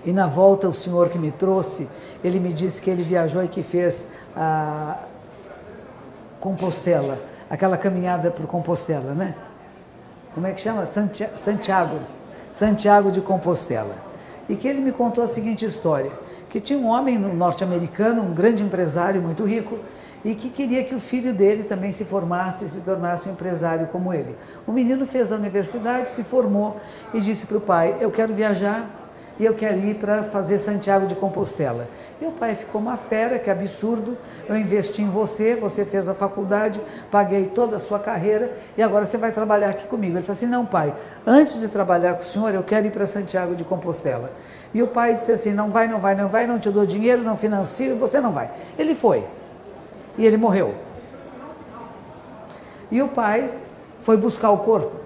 e 0.05 0.13
na 0.13 0.27
volta 0.27 0.69
o 0.69 0.73
senhor 0.73 1.09
que 1.11 1.19
me 1.19 1.31
trouxe, 1.31 1.89
ele 2.25 2.41
me 2.41 2.53
disse 2.53 2.81
que 2.81 2.89
ele 2.89 3.03
viajou 3.03 3.45
e 3.45 3.49
que 3.49 3.63
fez 3.63 4.09
a 4.35 4.99
Compostela, 6.41 7.19
aquela 7.51 7.77
caminhada 7.77 8.31
por 8.31 8.47
Compostela, 8.47 9.13
né? 9.13 9.35
Como 10.33 10.47
é 10.47 10.53
que 10.53 10.61
chama? 10.61 10.87
Santiago. 10.87 11.99
Santiago 12.53 13.11
de 13.11 13.21
Compostela. 13.21 14.08
E 14.49 14.57
que 14.57 14.67
ele 14.67 14.81
me 14.81 14.93
contou 14.93 15.23
a 15.23 15.27
seguinte 15.27 15.65
história: 15.65 16.13
que 16.49 16.61
tinha 16.61 16.79
um 16.79 16.87
homem 16.87 17.19
norte-americano, 17.19 18.23
um 18.23 18.33
grande 18.33 18.63
empresário 18.63 19.21
muito 19.21 19.45
rico, 19.45 19.79
e 20.25 20.35
que 20.35 20.51
queria 20.51 20.83
que 20.85 20.95
o 20.95 20.99
filho 20.99 21.33
dele 21.33 21.63
também 21.63 21.91
se 21.91 22.05
formasse 22.05 22.65
e 22.65 22.69
se 22.69 22.81
tornasse 22.81 23.29
um 23.29 23.33
empresário 23.33 23.87
como 23.89 24.13
ele. 24.13 24.35
O 24.67 24.73
menino 24.73 25.07
fez 25.07 25.31
a 25.31 25.37
universidade, 25.37 26.11
se 26.11 26.25
formou 26.25 26.77
e 27.13 27.21
disse 27.21 27.47
para 27.47 27.59
o 27.59 27.61
pai: 27.61 27.97
Eu 28.01 28.11
quero 28.11 28.35
viajar 28.35 29.08
e 29.39 29.45
eu 29.45 29.55
quero 29.55 29.79
ir 29.79 29.95
para 29.95 30.25
fazer 30.25 30.59
Santiago 30.59 31.07
de 31.07 31.15
Compostela. 31.15 31.89
O 32.21 32.33
pai 32.33 32.55
ficou 32.57 32.81
uma 32.81 32.97
fera, 32.97 33.39
que 33.39 33.49
absurdo. 33.49 34.19
Eu 34.49 34.57
investi 34.57 35.03
em 35.03 35.09
você, 35.09 35.55
você 35.55 35.85
fez 35.85 36.09
a 36.09 36.15
faculdade, 36.15 36.81
paguei 37.11 37.47
toda 37.47 37.77
a 37.77 37.79
sua 37.79 38.01
carreira 38.01 38.51
e 38.77 38.83
agora 38.83 39.05
você 39.05 39.17
vai 39.17 39.31
trabalhar 39.31 39.71
aqui 39.71 39.87
comigo. 39.87 40.17
Ele 40.17 40.25
falou 40.25 40.33
assim: 40.33 40.47
Não, 40.47 40.67
pai, 40.67 40.93
antes 41.25 41.61
de 41.61 41.69
trabalhar 41.69 42.15
com 42.15 42.21
o 42.21 42.25
senhor, 42.25 42.53
eu 42.53 42.63
quero 42.65 42.87
ir 42.87 42.91
para 42.91 43.07
Santiago 43.07 43.55
de 43.55 43.63
Compostela. 43.63 44.33
E 44.75 44.83
o 44.83 44.89
pai 44.89 45.15
disse 45.15 45.31
assim: 45.31 45.55
Não 45.55 45.71
vai, 45.71 45.87
não 45.87 46.01
vai, 46.01 46.17
não 46.17 46.29
vai, 46.29 46.47
não 46.47 46.59
te 46.59 46.71
dou 46.71 46.85
dinheiro, 46.85 47.23
não 47.23 47.37
financio, 47.37 47.97
você 47.97 48.21
não 48.21 48.33
vai. 48.33 48.51
Ele 48.77 48.95
foi. 48.95 49.25
E 50.17 50.27
ele 50.27 50.37
morreu. 50.37 50.75
E 52.91 53.01
o 53.01 53.09
pai 53.09 53.51
foi 53.97 54.17
buscar 54.17 54.51
o 54.51 54.59
corpo. 54.59 54.97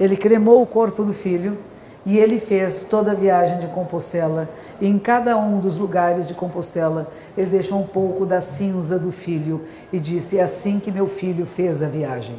Ele 0.00 0.16
cremou 0.16 0.62
o 0.62 0.66
corpo 0.66 1.04
do 1.04 1.12
filho 1.12 1.58
e 2.06 2.18
ele 2.18 2.38
fez 2.38 2.84
toda 2.84 3.12
a 3.12 3.14
viagem 3.14 3.58
de 3.58 3.66
Compostela. 3.66 4.48
E 4.80 4.86
em 4.86 4.98
cada 4.98 5.36
um 5.36 5.60
dos 5.60 5.78
lugares 5.78 6.26
de 6.26 6.34
Compostela, 6.34 7.10
ele 7.36 7.50
deixou 7.50 7.78
um 7.78 7.86
pouco 7.86 8.24
da 8.24 8.40
cinza 8.40 8.98
do 8.98 9.10
filho 9.10 9.64
e 9.92 10.00
disse: 10.00 10.38
É 10.38 10.42
assim 10.42 10.78
que 10.78 10.90
meu 10.90 11.06
filho 11.06 11.44
fez 11.44 11.82
a 11.82 11.88
viagem. 11.88 12.36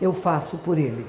Eu 0.00 0.12
faço 0.12 0.58
por 0.58 0.78
ele. 0.78 1.06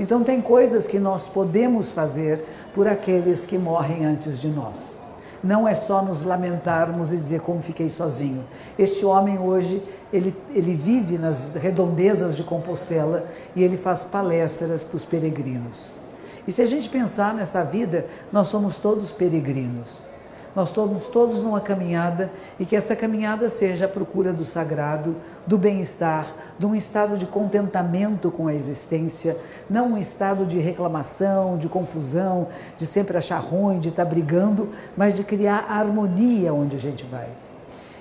Então, 0.00 0.24
tem 0.24 0.40
coisas 0.40 0.86
que 0.86 0.98
nós 0.98 1.28
podemos 1.28 1.92
fazer 1.92 2.44
por 2.74 2.88
aqueles 2.88 3.46
que 3.46 3.58
morrem 3.58 4.04
antes 4.04 4.40
de 4.40 4.48
nós. 4.48 5.02
Não 5.42 5.66
é 5.66 5.74
só 5.74 6.02
nos 6.02 6.22
lamentarmos 6.22 7.12
e 7.12 7.16
dizer 7.16 7.40
como 7.40 7.60
fiquei 7.60 7.88
sozinho. 7.88 8.44
Este 8.78 9.04
homem 9.04 9.38
hoje, 9.38 9.82
ele, 10.12 10.34
ele 10.54 10.74
vive 10.74 11.18
nas 11.18 11.54
redondezas 11.54 12.36
de 12.36 12.44
Compostela 12.44 13.26
e 13.54 13.62
ele 13.62 13.76
faz 13.76 14.04
palestras 14.04 14.84
para 14.84 14.96
os 14.96 15.04
peregrinos. 15.04 16.01
E 16.46 16.52
se 16.52 16.62
a 16.62 16.66
gente 16.66 16.88
pensar 16.88 17.34
nessa 17.34 17.62
vida, 17.62 18.06
nós 18.32 18.48
somos 18.48 18.78
todos 18.78 19.12
peregrinos. 19.12 20.08
Nós 20.54 20.68
estamos 20.68 21.08
todos 21.08 21.40
numa 21.40 21.62
caminhada 21.62 22.30
e 22.60 22.66
que 22.66 22.76
essa 22.76 22.94
caminhada 22.94 23.48
seja 23.48 23.86
a 23.86 23.88
procura 23.88 24.34
do 24.34 24.44
sagrado, 24.44 25.16
do 25.46 25.56
bem-estar, 25.56 26.26
de 26.58 26.66
um 26.66 26.74
estado 26.74 27.16
de 27.16 27.24
contentamento 27.24 28.30
com 28.30 28.48
a 28.48 28.54
existência, 28.54 29.38
não 29.68 29.92
um 29.92 29.98
estado 29.98 30.44
de 30.44 30.58
reclamação, 30.58 31.56
de 31.56 31.70
confusão, 31.70 32.48
de 32.76 32.84
sempre 32.84 33.16
achar 33.16 33.38
ruim, 33.38 33.78
de 33.78 33.88
estar 33.88 34.04
brigando, 34.04 34.68
mas 34.94 35.14
de 35.14 35.24
criar 35.24 35.64
harmonia 35.70 36.52
onde 36.52 36.76
a 36.76 36.78
gente 36.78 37.04
vai. 37.04 37.28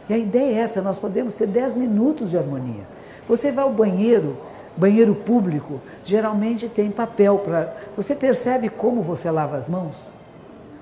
E 0.09 0.13
a 0.13 0.17
ideia 0.17 0.57
é 0.57 0.59
essa: 0.59 0.81
nós 0.81 0.99
podemos 0.99 1.35
ter 1.35 1.47
10 1.47 1.77
minutos 1.77 2.31
de 2.31 2.37
harmonia. 2.37 2.85
Você 3.29 3.49
vai 3.49 3.63
ao 3.63 3.71
banheiro, 3.71 4.35
banheiro 4.77 5.13
público, 5.13 5.81
geralmente 6.03 6.69
tem 6.69 6.89
papel 6.89 7.39
para. 7.39 7.75
Você 7.95 8.15
percebe 8.15 8.69
como 8.69 9.01
você 9.01 9.29
lava 9.29 9.57
as 9.57 9.67
mãos? 9.67 10.11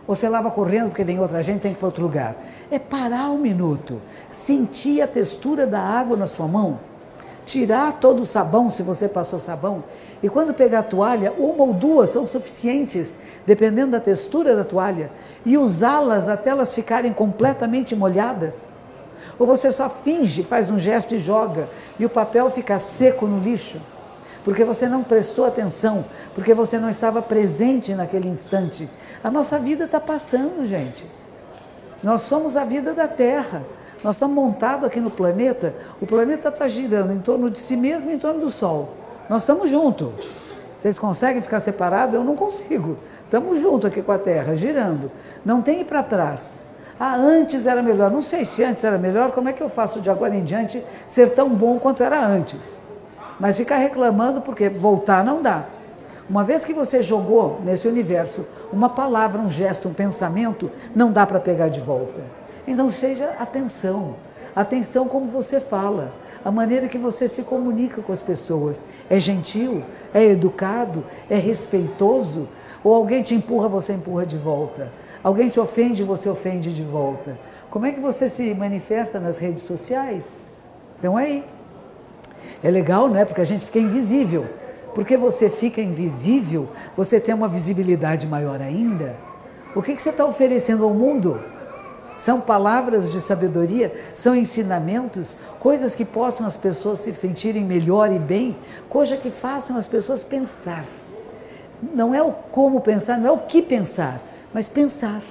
Você 0.08 0.27
lava 0.27 0.50
correndo 0.50 0.89
porque 0.89 1.05
tem 1.05 1.19
outra 1.19 1.41
gente, 1.43 1.62
tem 1.62 1.72
que 1.72 1.77
ir 1.77 1.79
para 1.79 1.88
outro 1.88 2.03
lugar. 2.03 2.36
É 2.72 2.79
parar 2.79 3.29
um 3.29 3.38
minuto, 3.38 4.01
sentir 4.27 5.01
a 5.01 5.08
textura 5.08 5.67
da 5.67 5.79
água 5.79 6.17
na 6.17 6.25
sua 6.25 6.48
mão, 6.48 6.79
tirar 7.46 7.93
todo 7.93 8.22
o 8.22 8.25
sabão, 8.25 8.69
se 8.69 8.81
você 8.81 9.08
passou 9.08 9.38
sabão, 9.38 9.84
e 10.22 10.27
quando 10.27 10.53
pegar 10.53 10.79
a 10.79 10.84
toalha, 10.84 11.31
uma 11.38 11.63
ou 11.63 11.74
duas 11.74 12.10
são 12.10 12.25
suficientes, 12.25 13.15
dependendo 13.46 13.91
da 13.91 14.00
textura 14.00 14.55
da 14.55 14.63
toalha, 14.63 15.12
e 15.46 15.58
usá-las 15.58 16.27
até 16.27 16.50
elas 16.50 16.74
ficarem 16.74 17.13
completamente 17.13 17.96
molhadas. 17.96 18.74
Ou 19.39 19.48
você 19.48 19.72
só 19.72 19.89
finge, 19.89 20.43
faz 20.43 20.69
um 20.69 20.77
gesto 20.77 21.15
e 21.15 21.17
joga, 21.17 21.69
e 21.98 22.05
o 22.05 22.10
papel 22.10 22.51
fica 22.51 22.77
seco 22.77 23.25
no 23.25 23.39
lixo, 23.39 23.81
porque 24.43 24.65
você 24.65 24.88
não 24.88 25.01
prestou 25.01 25.46
atenção, 25.46 26.03
porque 26.36 26.53
você 26.53 26.77
não 26.77 26.89
estava 26.89 27.22
presente 27.22 27.96
naquele 27.96 28.27
instante. 28.27 28.89
A 29.24 29.31
nossa 29.31 29.58
vida 29.58 29.86
está 29.86 30.00
passando, 30.00 30.65
gente. 30.65 31.08
Nós 32.03 32.22
somos 32.22 32.58
a 32.58 32.65
vida 32.65 32.93
da 32.93 33.08
Terra. 33.08 33.63
Nós 34.03 34.15
estamos 34.15 34.36
montados 34.36 34.86
aqui 34.86 35.00
no 35.00 35.12
planeta, 35.12 35.75
o 36.01 36.05
planeta 36.05 36.48
está 36.48 36.67
girando 36.67 37.12
em 37.12 37.19
torno 37.19 37.50
de 37.50 37.60
si 37.60 37.75
mesmo 37.75 38.10
em 38.12 38.17
torno 38.17 38.39
do 38.39 38.50
Sol. 38.50 38.93
Nós 39.29 39.41
estamos 39.41 39.69
juntos. 39.69 40.10
Vocês 40.72 40.98
conseguem 40.98 41.41
ficar 41.41 41.60
separados? 41.60 42.15
Eu 42.15 42.24
não 42.24 42.38
consigo. 42.38 42.98
Estamos 43.25 43.60
juntos 43.60 43.91
aqui 43.91 44.01
com 44.01 44.13
a 44.13 44.17
Terra, 44.17 44.55
girando. 44.55 45.12
Não 45.43 45.62
tem 45.62 45.81
ir 45.81 45.86
para 45.86 46.01
trás. 46.01 46.69
Ah, 47.00 47.15
antes 47.15 47.65
era 47.65 47.82
melhor. 47.82 48.12
Não 48.12 48.22
sei 48.22 48.44
se 48.44 48.63
antes 48.63 48.84
era 48.84 48.98
melhor, 48.98 49.32
como 49.32 49.48
é 49.48 49.53
que 49.53 49.63
eu 49.63 49.70
faço 49.70 50.01
de 50.01 50.10
agora 50.10 50.36
em 50.36 50.44
diante 50.44 50.84
ser 51.08 51.29
tão 51.29 51.50
bom 51.50 51.79
quanto 51.79 52.03
era 52.03 52.25
antes? 52.25 52.82
Mas 53.39 53.58
ficar 53.58 53.77
reclamando 53.77 54.41
porque 54.41 54.68
voltar 54.68 55.24
não 55.24 55.41
dá. 55.41 55.65
Uma 56.29 56.44
vez 56.44 56.65
que 56.65 56.74
você 56.74 57.01
jogou 57.01 57.60
nesse 57.63 57.88
universo 57.88 58.46
uma 58.72 58.89
palavra, 58.89 59.41
um 59.41 59.50
gesto, 59.50 59.88
um 59.88 59.94
pensamento, 59.94 60.70
não 60.94 61.12
dá 61.12 61.25
para 61.25 61.39
pegar 61.39 61.70
de 61.70 61.79
volta. 61.79 62.22
Então 62.68 62.89
seja 62.89 63.29
atenção. 63.39 64.15
Atenção 64.56 65.08
como 65.08 65.25
você 65.25 65.60
fala, 65.60 66.12
a 66.44 66.51
maneira 66.51 66.89
que 66.89 66.98
você 66.98 67.27
se 67.27 67.44
comunica 67.44 68.01
com 68.01 68.12
as 68.12 68.22
pessoas. 68.22 68.86
É 69.10 69.18
gentil? 69.20 69.84
É 70.13 70.24
educado? 70.24 71.03
É 71.29 71.38
respeitoso? 71.38 72.48
Ou 72.84 72.94
alguém 72.94 73.24
te 73.24 73.34
empurra, 73.34 73.68
você 73.68 73.94
empurra 73.94 74.25
de 74.25 74.38
volta? 74.38 74.91
Alguém 75.24 75.50
te 75.50 75.60
ofende, 75.60 76.04
você 76.04 76.30
ofende 76.30 76.74
de 76.74 76.84
volta. 76.84 77.38
Como 77.70 77.86
é 77.86 77.92
que 77.92 78.00
você 78.00 78.28
se 78.30 78.54
manifesta 78.54 79.20
nas 79.20 79.38
redes 79.38 79.64
sociais? 79.64 80.44
Então 80.98 81.18
aí. 81.18 81.44
É 82.64 82.70
legal, 82.70 83.10
né? 83.10 83.26
Porque 83.26 83.42
a 83.42 83.46
gente 83.46 83.66
fica 83.66 83.80
invisível. 83.80 84.46
Porque 84.94 85.16
você 85.16 85.50
fica 85.50 85.82
invisível, 85.82 86.70
você 86.96 87.20
tem 87.20 87.34
uma 87.34 87.48
visibilidade 87.48 88.26
maior 88.28 88.62
ainda. 88.62 89.16
O 89.76 89.82
que, 89.82 89.96
que 89.96 90.02
você 90.02 90.10
está 90.10 90.26
oferecendo 90.26 90.84
ao 90.84 90.94
mundo? 90.94 91.40
São 92.18 92.42
palavras 92.42 93.10
de 93.10 93.22
sabedoria, 93.22 93.94
são 94.14 94.36
ensinamentos, 94.36 95.38
coisas 95.58 95.96
que 95.96 96.04
possam 96.04 96.46
as 96.46 96.58
pessoas 96.58 96.98
se 96.98 97.14
sentirem 97.14 97.64
melhor 97.64 98.12
e 98.12 98.20
bem, 98.20 98.58
coisa 98.90 99.16
que 99.16 99.30
façam 99.30 99.78
as 99.78 99.88
pessoas 99.88 100.24
pensar. 100.24 100.86
Não 101.82 102.14
é 102.14 102.22
o 102.22 102.34
como 102.34 102.82
pensar, 102.82 103.18
não 103.18 103.28
é 103.28 103.32
o 103.32 103.38
que 103.38 103.62
pensar, 103.62 104.22
mas 104.53 104.70
pensar. 104.70 105.22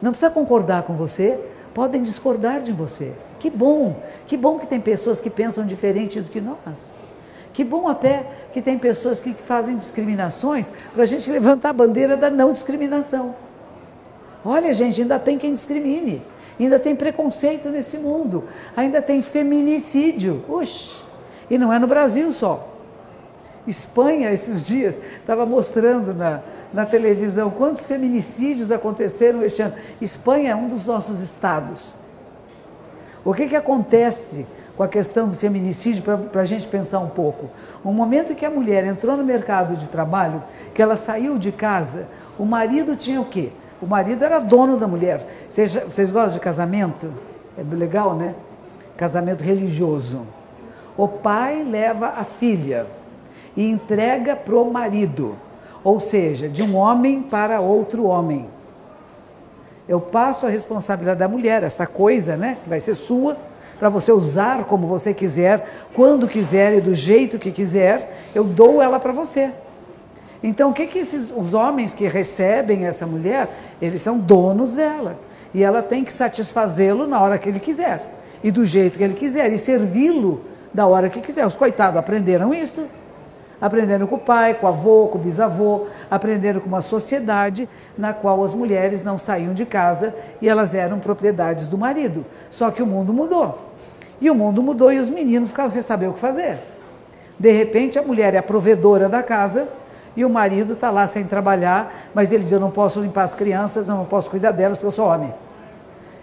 Não 0.00 0.10
precisa 0.10 0.30
concordar 0.30 0.82
com 0.82 0.94
você, 0.94 1.38
podem 1.72 2.02
discordar 2.02 2.60
de 2.60 2.72
você. 2.72 3.12
Que 3.38 3.50
bom, 3.50 3.96
que 4.26 4.36
bom 4.36 4.58
que 4.58 4.66
tem 4.66 4.80
pessoas 4.80 5.20
que 5.20 5.30
pensam 5.30 5.66
diferente 5.66 6.20
do 6.20 6.30
que 6.30 6.40
nós. 6.40 6.96
Que 7.52 7.64
bom 7.64 7.86
até 7.86 8.26
que 8.52 8.62
tem 8.62 8.78
pessoas 8.78 9.20
que 9.20 9.34
fazem 9.34 9.76
discriminações 9.76 10.72
para 10.92 11.02
a 11.02 11.06
gente 11.06 11.30
levantar 11.30 11.70
a 11.70 11.72
bandeira 11.72 12.16
da 12.16 12.30
não 12.30 12.52
discriminação. 12.52 13.34
Olha, 14.44 14.72
gente, 14.72 15.02
ainda 15.02 15.18
tem 15.18 15.38
quem 15.38 15.54
discrimine, 15.54 16.22
ainda 16.58 16.78
tem 16.78 16.96
preconceito 16.96 17.68
nesse 17.68 17.98
mundo, 17.98 18.44
ainda 18.76 19.00
tem 19.00 19.22
feminicídio. 19.22 20.44
Ux, 20.48 21.04
e 21.50 21.58
não 21.58 21.72
é 21.72 21.78
no 21.78 21.86
Brasil 21.86 22.32
só. 22.32 22.68
Espanha, 23.66 24.32
esses 24.32 24.62
dias, 24.62 25.00
estava 25.20 25.46
mostrando 25.46 26.12
na, 26.12 26.42
na 26.72 26.86
televisão 26.86 27.50
quantos 27.50 27.84
feminicídios 27.84 28.72
aconteceram 28.72 29.42
este 29.42 29.62
ano. 29.62 29.74
Espanha 30.00 30.50
é 30.50 30.54
um 30.54 30.68
dos 30.68 30.86
nossos 30.86 31.20
estados. 31.20 31.94
O 33.24 33.32
que, 33.32 33.46
que 33.46 33.56
acontece 33.56 34.46
com 34.76 34.82
a 34.82 34.88
questão 34.88 35.28
do 35.28 35.34
feminicídio 35.34 36.02
para 36.02 36.42
a 36.42 36.44
gente 36.44 36.66
pensar 36.66 36.98
um 36.98 37.08
pouco? 37.08 37.48
O 37.84 37.92
momento 37.92 38.34
que 38.34 38.44
a 38.44 38.50
mulher 38.50 38.84
entrou 38.84 39.16
no 39.16 39.22
mercado 39.22 39.76
de 39.76 39.88
trabalho, 39.88 40.42
que 40.74 40.82
ela 40.82 40.96
saiu 40.96 41.38
de 41.38 41.52
casa, 41.52 42.08
o 42.38 42.44
marido 42.44 42.96
tinha 42.96 43.20
o 43.20 43.24
quê? 43.24 43.50
O 43.80 43.86
marido 43.86 44.24
era 44.24 44.38
dono 44.38 44.76
da 44.76 44.88
mulher. 44.88 45.26
Vocês, 45.48 45.74
vocês 45.74 46.10
gostam 46.10 46.34
de 46.34 46.40
casamento? 46.40 47.12
É 47.56 47.62
legal, 47.62 48.14
né? 48.14 48.34
Casamento 48.96 49.42
religioso. 49.42 50.26
O 50.96 51.08
pai 51.08 51.64
leva 51.64 52.14
a 52.16 52.24
filha 52.24 52.86
e 53.56 53.68
entrega 53.68 54.34
para 54.34 54.54
o 54.54 54.70
marido, 54.70 55.36
ou 55.84 55.98
seja, 55.98 56.48
de 56.48 56.62
um 56.62 56.76
homem 56.76 57.22
para 57.22 57.60
outro 57.60 58.04
homem. 58.04 58.48
Eu 59.88 60.00
passo 60.00 60.46
a 60.46 60.48
responsabilidade 60.48 61.18
da 61.18 61.28
mulher, 61.28 61.62
essa 61.62 61.86
coisa, 61.86 62.36
né, 62.36 62.58
que 62.62 62.68
vai 62.68 62.80
ser 62.80 62.94
sua, 62.94 63.36
para 63.78 63.88
você 63.88 64.12
usar 64.12 64.64
como 64.64 64.86
você 64.86 65.12
quiser, 65.12 65.88
quando 65.92 66.28
quiser 66.28 66.74
e 66.78 66.80
do 66.80 66.94
jeito 66.94 67.38
que 67.38 67.50
quiser, 67.50 68.30
eu 68.34 68.44
dou 68.44 68.80
ela 68.80 69.00
para 69.00 69.12
você. 69.12 69.52
Então, 70.42 70.70
o 70.70 70.72
que 70.72 70.86
que 70.86 70.98
esses 70.98 71.32
os 71.34 71.54
homens 71.54 71.92
que 71.92 72.06
recebem 72.06 72.86
essa 72.86 73.06
mulher, 73.06 73.48
eles 73.80 74.00
são 74.00 74.18
donos 74.18 74.74
dela, 74.74 75.18
e 75.52 75.62
ela 75.62 75.82
tem 75.82 76.04
que 76.04 76.12
satisfazê-lo 76.12 77.06
na 77.06 77.20
hora 77.20 77.38
que 77.38 77.48
ele 77.48 77.60
quiser 77.60 78.08
e 78.42 78.50
do 78.50 78.64
jeito 78.64 78.98
que 78.98 79.04
ele 79.04 79.14
quiser 79.14 79.52
e 79.52 79.58
servi-lo 79.58 80.40
da 80.72 80.86
hora 80.86 81.08
que 81.08 81.20
quiser. 81.20 81.46
Os 81.46 81.54
coitados 81.54 81.98
aprenderam 81.98 82.52
isso 82.52 82.86
aprendendo 83.62 84.08
com 84.08 84.16
o 84.16 84.18
pai, 84.18 84.54
com 84.54 84.66
o 84.66 84.68
avô, 84.68 85.06
com 85.06 85.18
o 85.18 85.20
bisavô, 85.20 85.86
aprendendo 86.10 86.60
com 86.60 86.66
uma 86.66 86.80
sociedade 86.80 87.68
na 87.96 88.12
qual 88.12 88.42
as 88.42 88.52
mulheres 88.52 89.04
não 89.04 89.16
saíam 89.16 89.54
de 89.54 89.64
casa 89.64 90.12
e 90.40 90.48
elas 90.48 90.74
eram 90.74 90.98
propriedades 90.98 91.68
do 91.68 91.78
marido. 91.78 92.26
Só 92.50 92.72
que 92.72 92.82
o 92.82 92.86
mundo 92.86 93.12
mudou. 93.12 93.70
E 94.20 94.28
o 94.28 94.34
mundo 94.34 94.64
mudou 94.64 94.92
e 94.92 94.98
os 94.98 95.08
meninos 95.08 95.50
ficavam 95.50 95.70
sem 95.70 95.80
saber 95.80 96.08
o 96.08 96.12
que 96.12 96.18
fazer. 96.18 96.58
De 97.38 97.52
repente, 97.52 98.00
a 98.00 98.02
mulher 98.02 98.34
é 98.34 98.38
a 98.38 98.42
provedora 98.42 99.08
da 99.08 99.22
casa 99.22 99.68
E 100.14 100.26
o 100.26 100.28
marido 100.28 100.74
está 100.74 100.90
lá 100.90 101.06
sem 101.06 101.24
trabalhar, 101.24 102.10
mas 102.14 102.32
ele 102.32 102.42
diz: 102.42 102.52
Eu 102.52 102.60
não 102.60 102.70
posso 102.70 103.00
limpar 103.00 103.22
as 103.22 103.34
crianças, 103.34 103.88
eu 103.88 103.94
não 103.94 104.04
posso 104.04 104.28
cuidar 104.28 104.50
delas 104.50 104.76
porque 104.76 104.88
eu 104.88 104.90
sou 104.90 105.06
homem. 105.06 105.32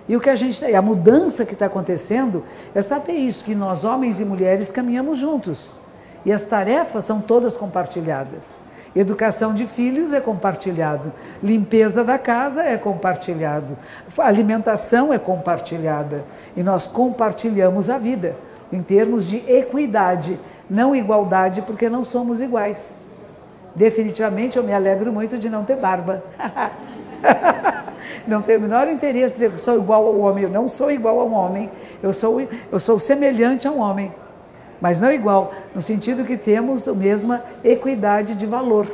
E 0.08 0.16
o 0.16 0.20
que 0.20 0.30
a 0.30 0.36
gente 0.36 0.64
a 0.64 0.82
mudança 0.82 1.44
que 1.44 1.54
está 1.54 1.66
acontecendo 1.66 2.44
é 2.76 2.84
saber 2.84 3.14
isso, 3.14 3.44
que 3.44 3.56
nós, 3.56 3.84
homens 3.84 4.20
e 4.20 4.26
mulheres, 4.26 4.70
caminhamos 4.70 5.18
juntos. 5.18 5.80
E 6.26 6.32
as 6.32 6.46
tarefas 6.46 7.06
são 7.06 7.22
todas 7.22 7.56
compartilhadas. 7.56 8.62
Educação 8.96 9.54
de 9.54 9.68
filhos 9.68 10.14
é 10.14 10.20
compartilhado, 10.20 11.14
limpeza 11.44 12.04
da 12.04 12.18
casa 12.18 12.64
é 12.64 12.76
compartilhado, 12.76 13.78
alimentação 14.18 15.14
é 15.14 15.20
compartilhada. 15.20 16.26
E 16.58 16.64
nós 16.64 16.88
compartilhamos 16.88 17.88
a 17.90 18.00
vida 18.00 18.36
em 18.72 18.82
termos 18.82 19.28
de 19.28 19.38
equidade, 19.48 20.40
não 20.68 20.96
igualdade, 20.96 21.62
porque 21.62 21.88
não 21.88 22.04
somos 22.04 22.42
iguais. 22.42 22.98
Definitivamente 23.76 24.58
eu 24.58 24.64
me 24.64 24.74
alegro 24.74 25.14
muito 25.14 25.38
de 25.38 25.50
não 25.50 25.64
ter 25.64 25.78
barba. 25.78 26.24
não 28.28 28.42
tenho 28.42 28.60
o 28.60 28.62
menor 28.64 28.88
interesse 28.88 29.34
de 29.34 29.40
dizer 29.40 29.52
que 29.52 29.60
sou 29.60 29.76
igual 29.76 30.06
ao 30.06 30.20
homem. 30.20 30.46
Eu 30.46 30.50
não 30.50 30.68
sou 30.68 30.92
igual 30.92 31.20
ao 31.20 31.32
homem. 31.32 31.70
Eu 32.02 32.12
sou, 32.12 32.42
eu 32.72 32.80
sou 32.80 32.98
semelhante 32.98 33.68
a 33.68 33.72
um 33.72 33.80
homem. 33.80 34.12
Mas 34.82 35.00
não 35.00 35.12
igual, 35.12 35.54
no 35.76 35.82
sentido 35.82 36.24
que 36.24 36.38
temos 36.38 36.88
a 36.88 36.94
mesma 36.94 37.44
equidade 37.64 38.36
de 38.36 38.46
valor. 38.46 38.88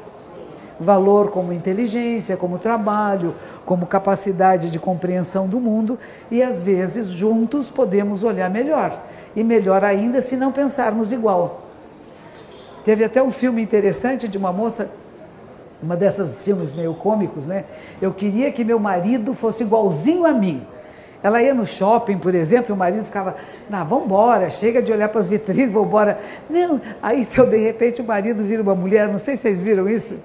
Valor 0.80 1.30
como 1.30 1.54
inteligência, 1.54 2.36
como 2.36 2.60
trabalho, 2.60 3.36
como 3.66 3.86
capacidade 3.86 4.70
de 4.70 4.80
compreensão 4.80 5.48
do 5.48 5.60
mundo 5.60 5.98
e 6.30 6.44
às 6.44 6.62
vezes 6.62 7.08
juntos 7.08 7.70
podemos 7.70 8.24
olhar 8.24 8.50
melhor. 8.50 9.00
E 9.36 9.44
melhor 9.44 9.84
ainda 9.84 10.20
se 10.20 10.36
não 10.36 10.52
pensarmos 10.52 11.14
igual. 11.14 11.62
Teve 12.84 13.04
até 13.04 13.24
um 13.24 13.32
filme 13.32 13.62
interessante 13.62 14.28
de 14.28 14.38
uma 14.38 14.52
moça 14.52 14.90
uma 15.82 15.96
dessas 15.96 16.40
filmes 16.40 16.74
meio 16.74 16.94
cômicos, 16.94 17.46
né? 17.46 17.66
Eu 18.02 18.14
queria 18.14 18.52
que 18.52 18.64
meu 18.64 18.80
marido 18.80 19.34
fosse 19.34 19.64
igualzinho 19.64 20.26
a 20.26 20.34
mim. 20.34 20.66
Ela 21.26 21.42
ia 21.42 21.56
no 21.56 21.66
shopping, 21.66 22.20
por 22.20 22.36
exemplo, 22.36 22.68
e 22.70 22.74
o 22.74 22.78
marido 22.78 23.04
ficava, 23.04 23.36
não, 23.68 23.84
vamos 23.84 24.06
embora, 24.06 24.48
chega 24.48 24.80
de 24.80 24.92
olhar 24.92 25.10
para 25.10 25.20
as 25.20 25.28
vitrines, 25.28 25.72
vamos 25.72 25.88
embora. 25.88 26.20
Não, 26.48 26.80
aí 27.02 27.22
então, 27.24 27.50
de 27.50 27.58
repente 27.58 28.00
o 28.00 28.04
marido 28.04 28.44
vira 28.44 28.62
uma 28.62 28.76
mulher, 28.76 29.08
não 29.08 29.18
sei 29.18 29.36
se 29.36 29.42
vocês 29.42 29.60
viram 29.60 29.90
isso. 29.90 30.18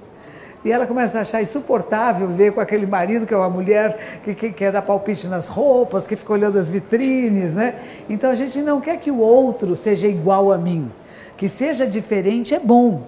E 0.62 0.70
ela 0.70 0.86
começa 0.86 1.16
a 1.16 1.22
achar 1.22 1.40
insuportável 1.40 2.28
ver 2.28 2.52
com 2.52 2.60
aquele 2.60 2.84
marido 2.84 3.24
que 3.24 3.32
é 3.32 3.36
uma 3.38 3.48
mulher 3.48 4.20
que, 4.22 4.34
que 4.34 4.52
quer 4.52 4.72
dar 4.72 4.82
palpite 4.82 5.26
nas 5.26 5.48
roupas, 5.48 6.06
que 6.06 6.14
fica 6.14 6.34
olhando 6.34 6.58
as 6.58 6.68
vitrines, 6.68 7.54
né? 7.54 7.76
Então 8.06 8.30
a 8.30 8.34
gente 8.34 8.60
não 8.60 8.78
quer 8.78 8.98
que 8.98 9.10
o 9.10 9.20
outro 9.20 9.74
seja 9.74 10.06
igual 10.06 10.52
a 10.52 10.58
mim. 10.58 10.92
Que 11.34 11.48
seja 11.48 11.86
diferente 11.86 12.54
é 12.54 12.60
bom, 12.60 13.04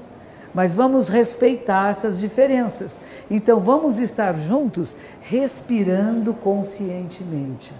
mas 0.54 0.74
vamos 0.74 1.08
respeitar 1.08 1.90
essas 1.90 2.18
diferenças. 2.18 3.00
Então 3.30 3.58
vamos 3.58 3.98
estar 3.98 4.34
juntos 4.34 4.96
respirando 5.20 6.34
conscientemente, 6.34 7.74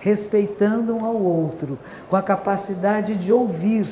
respeitando 0.00 0.94
um 0.94 1.04
ao 1.04 1.16
outro, 1.16 1.78
com 2.08 2.16
a 2.16 2.22
capacidade 2.22 3.16
de 3.16 3.32
ouvir 3.32 3.86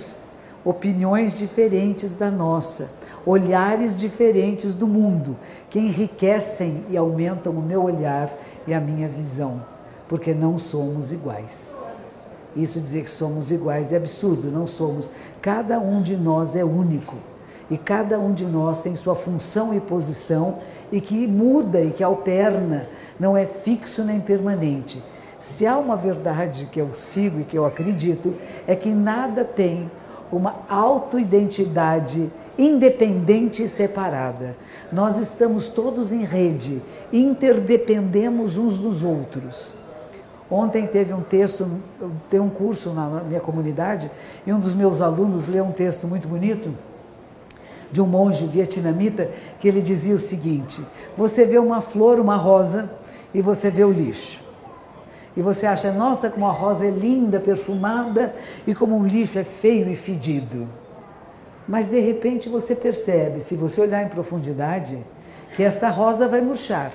opiniões 0.64 1.32
diferentes 1.32 2.16
da 2.16 2.30
nossa, 2.30 2.90
olhares 3.24 3.96
diferentes 3.96 4.74
do 4.74 4.86
mundo, 4.86 5.36
que 5.70 5.78
enriquecem 5.78 6.84
e 6.90 6.96
aumentam 6.96 7.52
o 7.52 7.62
meu 7.62 7.84
olhar 7.84 8.36
e 8.66 8.74
a 8.74 8.80
minha 8.80 9.08
visão, 9.08 9.62
porque 10.08 10.34
não 10.34 10.58
somos 10.58 11.12
iguais. 11.12 11.80
Isso 12.56 12.80
dizer 12.80 13.04
que 13.04 13.10
somos 13.10 13.52
iguais 13.52 13.92
é 13.92 13.96
absurdo, 13.96 14.50
não 14.50 14.66
somos. 14.66 15.12
Cada 15.42 15.78
um 15.78 16.00
de 16.00 16.16
nós 16.16 16.56
é 16.56 16.64
único. 16.64 17.14
E 17.70 17.76
cada 17.76 18.18
um 18.18 18.32
de 18.32 18.44
nós 18.44 18.80
tem 18.80 18.94
sua 18.94 19.14
função 19.14 19.74
e 19.74 19.80
posição 19.80 20.58
e 20.92 21.00
que 21.00 21.26
muda 21.26 21.80
e 21.80 21.90
que 21.90 22.02
alterna, 22.02 22.88
não 23.18 23.36
é 23.36 23.44
fixo 23.44 24.04
nem 24.04 24.20
permanente. 24.20 25.02
Se 25.38 25.66
há 25.66 25.76
uma 25.76 25.96
verdade 25.96 26.68
que 26.70 26.80
eu 26.80 26.92
sigo 26.92 27.40
e 27.40 27.44
que 27.44 27.58
eu 27.58 27.64
acredito, 27.64 28.34
é 28.66 28.76
que 28.76 28.90
nada 28.90 29.44
tem 29.44 29.90
uma 30.30 30.56
autoidentidade 30.68 32.32
independente 32.58 33.62
e 33.62 33.68
separada. 33.68 34.56
Nós 34.90 35.18
estamos 35.18 35.68
todos 35.68 36.12
em 36.12 36.24
rede, 36.24 36.80
interdependemos 37.12 38.58
uns 38.58 38.78
dos 38.78 39.02
outros. 39.02 39.74
Ontem 40.50 40.86
teve 40.86 41.12
um 41.12 41.20
texto, 41.20 41.68
tem 42.30 42.38
um 42.38 42.48
curso 42.48 42.90
na 42.90 43.22
minha 43.24 43.40
comunidade, 43.40 44.10
e 44.46 44.52
um 44.52 44.60
dos 44.60 44.74
meus 44.74 45.02
alunos 45.02 45.48
leu 45.48 45.64
um 45.64 45.72
texto 45.72 46.06
muito 46.06 46.28
bonito 46.28 46.72
de 47.90 48.02
um 48.02 48.06
monge 48.06 48.46
vietnamita 48.46 49.30
que 49.60 49.68
ele 49.68 49.82
dizia 49.82 50.14
o 50.14 50.18
seguinte: 50.18 50.84
você 51.16 51.44
vê 51.44 51.58
uma 51.58 51.80
flor, 51.80 52.18
uma 52.20 52.36
rosa, 52.36 52.90
e 53.32 53.40
você 53.40 53.70
vê 53.70 53.84
o 53.84 53.92
lixo. 53.92 54.44
E 55.36 55.42
você 55.42 55.66
acha, 55.66 55.92
nossa, 55.92 56.30
como 56.30 56.46
a 56.46 56.50
rosa 56.50 56.86
é 56.86 56.90
linda, 56.90 57.38
perfumada, 57.38 58.34
e 58.66 58.74
como 58.74 58.96
um 58.96 59.06
lixo 59.06 59.38
é 59.38 59.44
feio 59.44 59.90
e 59.90 59.94
fedido. 59.94 60.66
Mas 61.68 61.88
de 61.88 62.00
repente 62.00 62.48
você 62.48 62.74
percebe, 62.74 63.40
se 63.40 63.54
você 63.54 63.80
olhar 63.80 64.02
em 64.02 64.08
profundidade, 64.08 64.98
que 65.54 65.62
esta 65.62 65.90
rosa 65.90 66.26
vai 66.26 66.40
murchar 66.40 66.90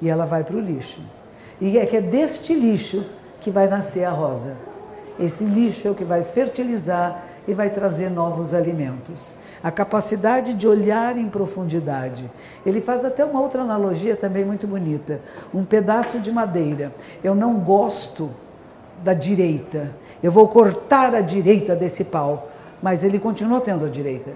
e 0.00 0.08
ela 0.08 0.24
vai 0.24 0.42
para 0.42 0.56
o 0.56 0.60
lixo. 0.60 1.02
E 1.60 1.76
é 1.76 1.84
que 1.84 1.96
é 1.96 2.00
deste 2.00 2.54
lixo 2.54 3.04
que 3.40 3.50
vai 3.50 3.68
nascer 3.68 4.04
a 4.04 4.10
rosa. 4.10 4.56
Esse 5.18 5.44
lixo 5.44 5.88
é 5.88 5.90
o 5.90 5.94
que 5.94 6.04
vai 6.04 6.22
fertilizar 6.22 7.26
e 7.46 7.52
vai 7.52 7.68
trazer 7.68 8.10
novos 8.10 8.54
alimentos 8.54 9.34
a 9.66 9.70
capacidade 9.72 10.54
de 10.54 10.68
olhar 10.68 11.18
em 11.18 11.28
profundidade. 11.28 12.30
Ele 12.64 12.80
faz 12.80 13.04
até 13.04 13.24
uma 13.24 13.40
outra 13.40 13.62
analogia 13.62 14.14
também 14.14 14.44
muito 14.44 14.64
bonita. 14.64 15.20
Um 15.52 15.64
pedaço 15.64 16.20
de 16.20 16.30
madeira. 16.30 16.94
Eu 17.24 17.34
não 17.34 17.54
gosto 17.54 18.30
da 19.02 19.12
direita. 19.12 19.90
Eu 20.22 20.30
vou 20.30 20.46
cortar 20.46 21.16
a 21.16 21.20
direita 21.20 21.74
desse 21.74 22.04
pau, 22.04 22.48
mas 22.80 23.02
ele 23.02 23.18
continua 23.18 23.60
tendo 23.60 23.84
a 23.84 23.88
direita. 23.88 24.30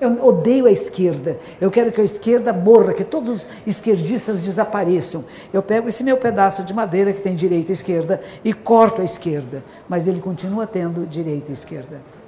Eu 0.00 0.24
odeio 0.24 0.66
a 0.66 0.70
esquerda. 0.70 1.40
Eu 1.60 1.68
quero 1.68 1.90
que 1.90 2.00
a 2.00 2.04
esquerda 2.04 2.52
morra, 2.52 2.94
que 2.94 3.02
todos 3.02 3.30
os 3.30 3.46
esquerdistas 3.66 4.40
desapareçam. 4.40 5.24
Eu 5.52 5.60
pego 5.60 5.88
esse 5.88 6.04
meu 6.04 6.18
pedaço 6.18 6.62
de 6.62 6.72
madeira 6.72 7.12
que 7.12 7.20
tem 7.20 7.34
direita 7.34 7.72
e 7.72 7.74
esquerda 7.74 8.22
e 8.44 8.52
corto 8.52 9.00
a 9.00 9.04
esquerda, 9.04 9.60
mas 9.88 10.06
ele 10.06 10.20
continua 10.20 10.68
tendo 10.68 11.04
direita 11.04 11.50
e 11.50 11.52
esquerda 11.52 12.21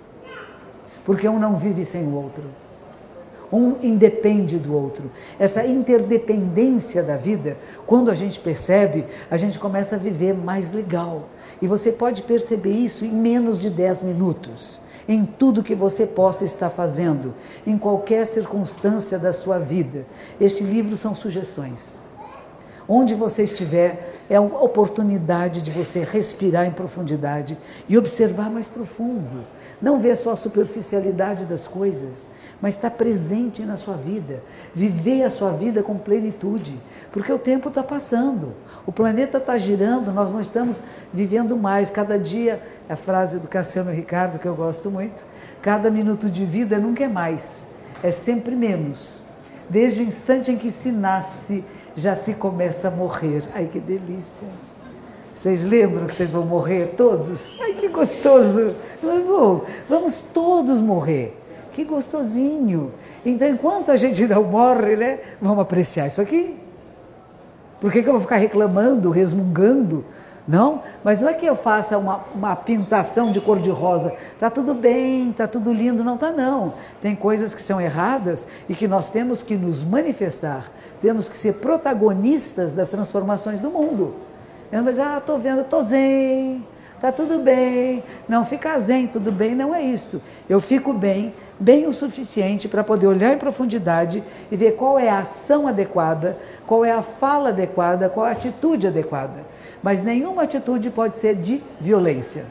porque 1.05 1.29
um 1.29 1.38
não 1.38 1.57
vive 1.57 1.85
sem 1.85 2.07
o 2.07 2.14
outro. 2.14 2.45
Um 3.53 3.77
independe 3.83 4.59
do 4.59 4.75
outro. 4.75 5.11
Essa 5.38 5.64
interdependência 5.64 7.03
da 7.03 7.17
vida, 7.17 7.57
quando 7.87 8.11
a 8.11 8.14
gente 8.14 8.40
percebe, 8.40 9.05
a 9.31 9.37
gente 9.37 9.59
começa 9.59 9.95
a 9.95 9.99
viver 9.99 10.35
mais 10.35 10.73
legal. 10.73 11.29
E 11.62 11.69
você 11.69 11.93
pode 11.93 12.23
perceber 12.23 12.73
isso 12.73 13.05
em 13.05 13.12
menos 13.12 13.61
de 13.61 13.71
10 13.71 14.03
minutos, 14.03 14.81
em 15.07 15.25
tudo 15.25 15.62
que 15.62 15.75
você 15.75 16.05
possa 16.05 16.45
estar 16.45 16.69
fazendo, 16.69 17.33
em 17.67 17.79
qualquer 17.79 18.27
circunstância 18.27 19.19
da 19.19 19.33
sua 19.33 19.59
vida. 19.59 20.05
Este 20.40 20.64
livro 20.64 20.97
são 20.97 21.14
sugestões. 21.14 22.03
Onde 22.88 23.14
você 23.14 23.45
estiver, 23.45 24.14
é 24.29 24.38
uma 24.38 24.62
oportunidade 24.62 25.62
de 25.62 25.71
você 25.71 26.01
respirar 26.01 26.67
em 26.67 26.73
profundidade 26.73 27.57
e 27.88 27.97
observar 27.97 28.51
mais 28.51 28.67
profundo 28.67 29.45
não 29.80 29.98
ver 29.98 30.16
só 30.16 30.30
a 30.30 30.37
superficialidade 30.37 31.44
das 31.44 31.68
coisas, 31.68 32.28
mas 32.60 32.74
estar 32.74 32.90
presente 32.90 33.62
na 33.62 33.76
sua 33.76 33.94
vida. 33.94 34.42
Viver 34.74 35.22
a 35.22 35.28
sua 35.28 35.50
vida 35.50 35.82
com 35.82 35.98
plenitude. 35.98 36.78
Porque 37.12 37.32
o 37.32 37.38
tempo 37.38 37.68
está 37.68 37.82
passando. 37.82 38.52
O 38.87 38.92
planeta 38.92 39.38
está 39.38 39.56
girando, 39.56 40.12
nós 40.12 40.32
não 40.32 40.40
estamos 40.40 40.82
vivendo 41.12 41.56
mais. 41.56 41.90
Cada 41.90 42.18
dia, 42.18 42.62
a 42.88 42.96
frase 42.96 43.38
do 43.38 43.48
Cassiano 43.48 43.90
Ricardo, 43.90 44.38
que 44.38 44.46
eu 44.46 44.54
gosto 44.54 44.90
muito, 44.90 45.24
cada 45.62 45.90
minuto 45.90 46.28
de 46.28 46.44
vida 46.44 46.78
nunca 46.78 47.04
é 47.04 47.08
mais, 47.08 47.70
é 48.02 48.10
sempre 48.10 48.54
menos. 48.54 49.22
Desde 49.68 50.02
o 50.02 50.04
instante 50.04 50.50
em 50.50 50.56
que 50.56 50.70
se 50.70 50.92
nasce, 50.92 51.64
já 51.94 52.14
se 52.14 52.34
começa 52.34 52.88
a 52.88 52.90
morrer. 52.90 53.44
Ai, 53.54 53.68
que 53.70 53.80
delícia! 53.80 54.46
Vocês 55.34 55.64
lembram 55.64 56.06
que 56.06 56.14
vocês 56.14 56.30
vão 56.30 56.44
morrer 56.44 56.94
todos? 56.96 57.58
Ai, 57.60 57.74
que 57.74 57.88
gostoso! 57.88 58.74
Vou, 59.00 59.64
vamos 59.88 60.20
todos 60.20 60.80
morrer. 60.80 61.40
Que 61.72 61.85
gostosinho! 61.85 62.92
Então, 63.26 63.48
enquanto 63.48 63.90
a 63.90 63.96
gente 63.96 64.26
não 64.26 64.44
morre, 64.44 64.96
né, 64.96 65.18
vamos 65.40 65.61
apreciar 65.61 66.07
isso 66.07 66.20
aqui. 66.20 66.57
Por 67.80 67.90
que, 67.90 68.02
que 68.02 68.09
eu 68.09 68.12
vou 68.12 68.20
ficar 68.20 68.37
reclamando, 68.37 69.11
resmungando? 69.11 70.04
Não, 70.46 70.83
mas 71.02 71.20
não 71.20 71.28
é 71.28 71.33
que 71.33 71.46
eu 71.46 71.57
faça 71.57 71.96
uma, 71.96 72.20
uma 72.35 72.54
pintação 72.54 73.33
de 73.33 73.40
cor-de-rosa. 73.40 74.12
Está 74.35 74.50
tudo 74.50 74.74
bem, 74.74 75.30
está 75.30 75.48
tudo 75.48 75.72
lindo. 75.72 76.04
Não 76.04 76.14
está, 76.16 76.30
não. 76.30 76.74
Tem 77.00 77.16
coisas 77.16 77.54
que 77.54 77.62
são 77.62 77.80
erradas 77.80 78.46
e 78.68 78.74
que 78.74 78.87
nós 78.87 79.09
temos 79.09 79.42
que 79.42 79.57
nos 79.57 79.83
manifestar. 79.83 80.70
Temos 81.00 81.30
que 81.30 81.37
ser 81.37 81.54
protagonistas 81.54 82.74
das 82.74 82.88
transformações 82.88 83.59
do 83.59 83.70
mundo. 83.70 84.14
Eu 84.70 84.78
não 84.78 84.85
vou 84.85 84.90
dizer, 84.90 85.02
ah, 85.02 85.18
estou 85.18 85.38
vendo, 85.38 85.62
estou 85.62 85.83
zen. 85.83 86.62
Tá 87.00 87.12
tudo 87.12 87.38
bem, 87.38 88.02
não 88.28 88.44
fica 88.44 88.78
zen, 88.78 89.07
tudo 89.07 89.30
bem, 89.30 89.54
não 89.54 89.74
é 89.74 89.83
isto. 89.83 90.22
Eu 90.48 90.61
fico 90.61 90.92
bem, 90.92 91.35
bem 91.59 91.87
o 91.87 91.92
suficiente 91.92 92.68
para 92.68 92.83
poder 92.83 93.07
olhar 93.07 93.35
em 93.35 93.38
profundidade 93.38 94.22
e 94.50 94.57
ver 94.57 94.72
qual 94.72 94.98
é 94.98 95.09
a 95.09 95.18
ação 95.18 95.66
adequada, 95.66 96.38
qual 96.66 96.85
é 96.85 96.92
a 96.92 97.02
fala 97.02 97.50
adequada, 97.50 98.09
qual 98.09 98.26
é 98.26 98.30
a 98.30 98.33
atitude 98.33 98.87
adequada. 98.87 99.44
Mas 99.83 100.02
nenhuma 100.02 100.44
atitude 100.44 100.88
pode 100.90 101.16
ser 101.16 101.35
de 101.35 101.62
violência. 101.78 102.46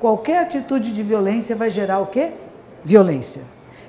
Qualquer 0.00 0.40
atitude 0.40 0.92
de 0.92 1.02
violência 1.02 1.54
vai 1.54 1.70
gerar 1.70 2.00
o 2.00 2.06
quê? 2.06 2.32
Violência. 2.82 3.42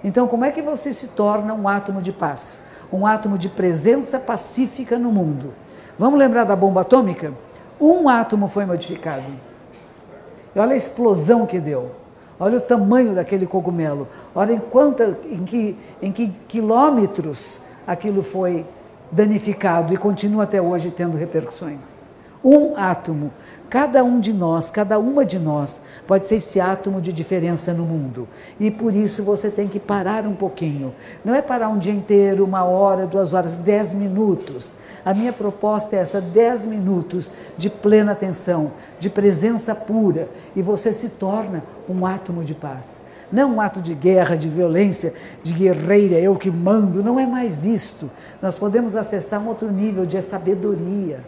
Então, 0.04 0.28
como 0.28 0.46
é 0.46 0.52
que 0.52 0.62
você 0.62 0.94
se 0.94 1.08
torna 1.08 1.54
um 1.54 1.68
átomo 1.68 2.02
de 2.02 2.12
paz? 2.12 2.64
Um 2.94 3.08
átomo 3.08 3.38
de 3.38 3.50
presença 3.50 4.20
pacífica 4.20 5.00
no 5.00 5.12
mundo? 5.12 5.54
Vamos 5.98 6.20
lembrar 6.20 6.44
da 6.44 6.56
bomba 6.56 6.82
atômica? 6.82 7.34
Um 7.82 8.08
átomo 8.08 8.48
foi 8.48 8.66
modificado. 8.66 9.47
Olha 10.58 10.74
a 10.74 10.76
explosão 10.76 11.46
que 11.46 11.60
deu. 11.60 11.92
Olha 12.40 12.58
o 12.58 12.62
tamanho 12.62 13.16
daquele 13.16 13.46
cogumelo. 13.46 14.08
Olha 14.36 14.54
em, 14.54 14.60
quanta, 14.60 15.18
em, 15.26 15.44
que, 15.44 15.78
em 16.02 16.12
que 16.12 16.28
quilômetros 16.48 17.60
aquilo 17.86 18.22
foi 18.22 18.66
danificado 19.12 19.94
e 19.94 19.98
continua 19.98 20.44
até 20.44 20.62
hoje 20.62 20.92
tendo 20.92 21.18
repercussões. 21.18 22.02
Um 22.44 22.76
átomo 22.76 23.32
Cada 23.70 24.02
um 24.02 24.18
de 24.18 24.32
nós, 24.32 24.72
cada 24.72 24.98
uma 24.98 25.26
de 25.26 25.38
nós, 25.38 25.82
pode 26.08 26.26
ser 26.26 26.36
esse 26.36 26.58
átomo 26.58 27.02
de 27.02 27.12
diferença 27.12 27.74
no 27.74 27.84
mundo. 27.84 28.26
E 28.58 28.72
por 28.72 28.96
isso 28.96 29.22
você 29.24 29.50
tem 29.50 29.68
que 29.68 29.78
parar 29.78 30.26
um 30.26 30.34
pouquinho. 30.34 30.96
Não 31.24 31.36
é 31.36 31.42
parar 31.42 31.68
um 31.68 31.78
dia 31.78 31.92
inteiro, 31.92 32.46
uma 32.46 32.64
hora, 32.64 33.06
duas 33.06 33.34
horas, 33.34 33.58
dez 33.58 33.94
minutos. 33.94 34.74
A 35.04 35.14
minha 35.14 35.34
proposta 35.34 35.98
é 35.98 36.00
essa: 36.00 36.22
dez 36.22 36.66
minutos 36.66 37.30
de 37.58 37.70
plena 37.70 38.14
atenção, 38.14 38.72
de 39.00 39.10
presença 39.10 39.76
pura. 39.76 40.30
E 40.56 40.62
você 40.62 40.94
se 40.94 41.10
torna 41.10 41.62
um 41.90 42.06
átomo 42.06 42.46
de 42.46 42.54
paz. 42.54 43.04
Não 43.30 43.56
um 43.56 43.62
ato 43.62 43.82
de 43.82 43.94
guerra, 43.94 44.38
de 44.38 44.48
violência, 44.48 45.14
de 45.44 45.54
guerreira, 45.54 46.16
eu 46.18 46.38
que 46.38 46.50
mando. 46.50 47.04
Não 47.04 47.20
é 47.20 47.26
mais 47.26 47.66
isto. 47.66 48.10
Nós 48.42 48.58
podemos 48.58 48.96
acessar 48.96 49.42
um 49.42 49.48
outro 49.50 49.70
nível 49.70 50.06
de 50.06 50.22
sabedoria 50.22 51.22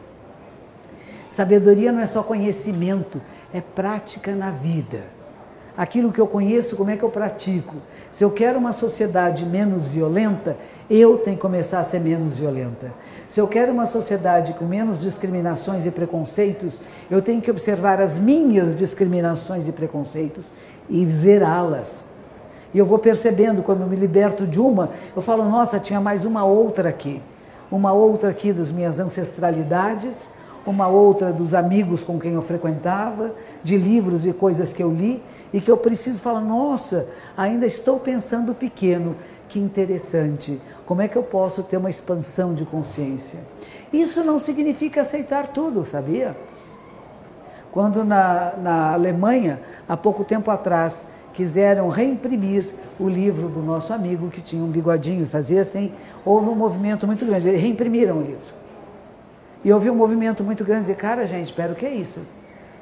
Sabedoria 1.30 1.92
não 1.92 2.02
é 2.02 2.08
só 2.08 2.24
conhecimento, 2.24 3.22
é 3.54 3.62
prática 3.62 4.34
na 4.34 4.50
vida. 4.50 5.04
Aquilo 5.78 6.12
que 6.12 6.20
eu 6.20 6.26
conheço, 6.26 6.76
como 6.76 6.90
é 6.90 6.98
que 6.98 7.04
eu 7.04 7.10
pratico? 7.10 7.76
Se 8.10 8.24
eu 8.24 8.32
quero 8.32 8.58
uma 8.58 8.72
sociedade 8.72 9.46
menos 9.46 9.88
violenta, 9.88 10.58
eu 10.90 11.20
tenho 11.20 11.38
que 11.38 11.42
começar 11.42 11.80
a 11.80 11.84
ser 11.84 12.00
menos 12.00 12.38
violenta. 12.38 12.92
Se 13.28 13.40
eu 13.40 13.48
quero 13.48 13.72
uma 13.72 13.86
sociedade 13.86 14.54
com 14.54 14.66
menos 14.66 15.00
discriminações 15.00 15.86
e 15.86 15.92
preconceitos, 15.92 16.82
eu 17.12 17.22
tenho 17.22 17.40
que 17.42 17.52
observar 17.52 18.02
as 18.02 18.20
minhas 18.20 18.76
discriminações 18.76 19.68
e 19.68 19.72
preconceitos 19.72 20.52
e 20.90 21.06
zerá-las. 21.06 22.12
E 22.74 22.80
eu 22.80 22.88
vou 22.88 22.98
percebendo, 22.98 23.62
quando 23.62 23.82
eu 23.82 23.88
me 23.88 23.96
liberto 23.96 24.48
de 24.48 24.60
uma, 24.60 24.90
eu 25.16 25.22
falo, 25.22 25.48
nossa, 25.48 25.80
tinha 25.80 26.02
mais 26.02 26.26
uma 26.26 26.44
outra 26.44 26.90
aqui. 26.90 27.22
Uma 27.72 27.94
outra 27.94 28.32
aqui 28.32 28.52
das 28.52 28.72
minhas 28.72 29.00
ancestralidades, 29.00 30.30
uma 30.66 30.88
outra 30.88 31.32
dos 31.32 31.54
amigos 31.54 32.04
com 32.04 32.20
quem 32.20 32.34
eu 32.34 32.42
frequentava, 32.42 33.34
de 33.64 33.78
livros 33.78 34.26
e 34.28 34.34
coisas 34.34 34.74
que 34.74 34.84
eu 34.84 34.92
li, 34.92 35.22
e 35.54 35.60
que 35.60 35.70
eu 35.72 35.78
preciso 35.78 36.22
falar: 36.22 36.42
nossa, 36.42 37.08
ainda 37.36 37.66
estou 37.66 38.00
pensando 38.00 38.54
pequeno, 38.54 39.16
que 39.48 39.60
interessante, 39.60 40.62
como 40.86 41.02
é 41.02 41.08
que 41.08 41.18
eu 41.18 41.24
posso 41.24 41.64
ter 41.64 41.78
uma 41.78 41.90
expansão 41.90 42.54
de 42.54 42.66
consciência? 42.66 43.40
Isso 43.92 44.24
não 44.24 44.38
significa 44.38 45.02
aceitar 45.02 45.48
tudo, 45.48 45.84
sabia? 45.84 46.38
Quando 47.72 48.04
na, 48.04 48.54
na 48.58 48.94
Alemanha, 48.94 49.62
há 49.88 49.96
pouco 49.96 50.24
tempo 50.24 50.50
atrás, 50.50 51.08
quiseram 51.34 51.90
reimprimir 51.90 52.74
o 53.00 53.08
livro 53.08 53.48
do 53.48 53.62
nosso 53.62 53.94
amigo 53.94 54.30
que 54.30 54.42
tinha 54.42 54.64
um 54.64 54.68
bigodinho 54.68 55.24
e 55.24 55.26
fazia 55.26 55.62
assim, 55.62 55.92
houve 56.26 56.50
um 56.50 56.56
movimento 56.56 57.06
muito 57.06 57.26
grande. 57.26 57.50
Eles 57.50 57.62
reimprimiram 57.62 58.18
o 58.18 58.22
livro. 58.22 58.54
E 59.64 59.74
houve 59.74 59.90
um 59.90 59.96
movimento 59.96 60.44
muito 60.44 60.64
grande 60.64 60.88
de 60.88 60.96
cara, 60.96 61.26
gente, 61.26 61.46
espera, 61.46 61.74
o 61.74 61.76
que 61.76 61.86
é 61.86 61.94
isso? 61.94 62.22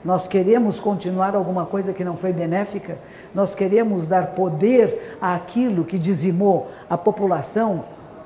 Nós 0.05 0.27
queremos 0.27 0.79
continuar 0.79 1.35
alguma 1.35 1.65
coisa 1.65 1.91
que 1.91 2.03
não 2.03 2.15
foi 2.15 2.31
benéfica? 2.31 2.97
Nós 3.33 3.55
queremos 3.55 4.05
dar 4.05 4.27
poder 4.27 5.17
àquilo 5.19 5.83
que 5.83 5.97
dizimou 5.97 6.69
a 6.89 6.97
população 6.97 7.83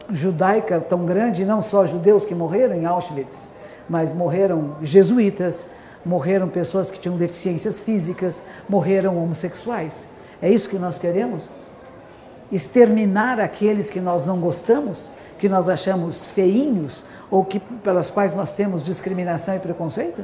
judaica 0.09 0.81
tão 0.81 1.05
grande, 1.05 1.45
não 1.45 1.61
só 1.61 1.85
judeus 1.85 2.25
que 2.25 2.35
morreram 2.35 2.75
em 2.75 2.85
Auschwitz, 2.85 3.51
mas 3.87 4.11
morreram 4.11 4.75
jesuítas, 4.81 5.65
morreram 6.05 6.49
pessoas 6.49 6.91
que 6.91 6.99
tinham 6.99 7.17
deficiências 7.17 7.79
físicas, 7.79 8.43
morreram 8.67 9.17
homossexuais. 9.17 10.09
É 10.41 10.49
isso 10.49 10.69
que 10.69 10.77
nós 10.77 10.97
queremos? 10.97 11.53
Exterminar 12.51 13.39
aqueles 13.39 13.89
que 13.89 14.01
nós 14.01 14.25
não 14.25 14.39
gostamos, 14.39 15.09
que 15.41 15.49
nós 15.49 15.67
achamos 15.67 16.27
feinhos, 16.27 17.03
ou 17.31 17.43
que, 17.43 17.59
pelas 17.59 18.11
quais 18.11 18.31
nós 18.35 18.55
temos 18.55 18.83
discriminação 18.83 19.55
e 19.55 19.59
preconceito? 19.59 20.23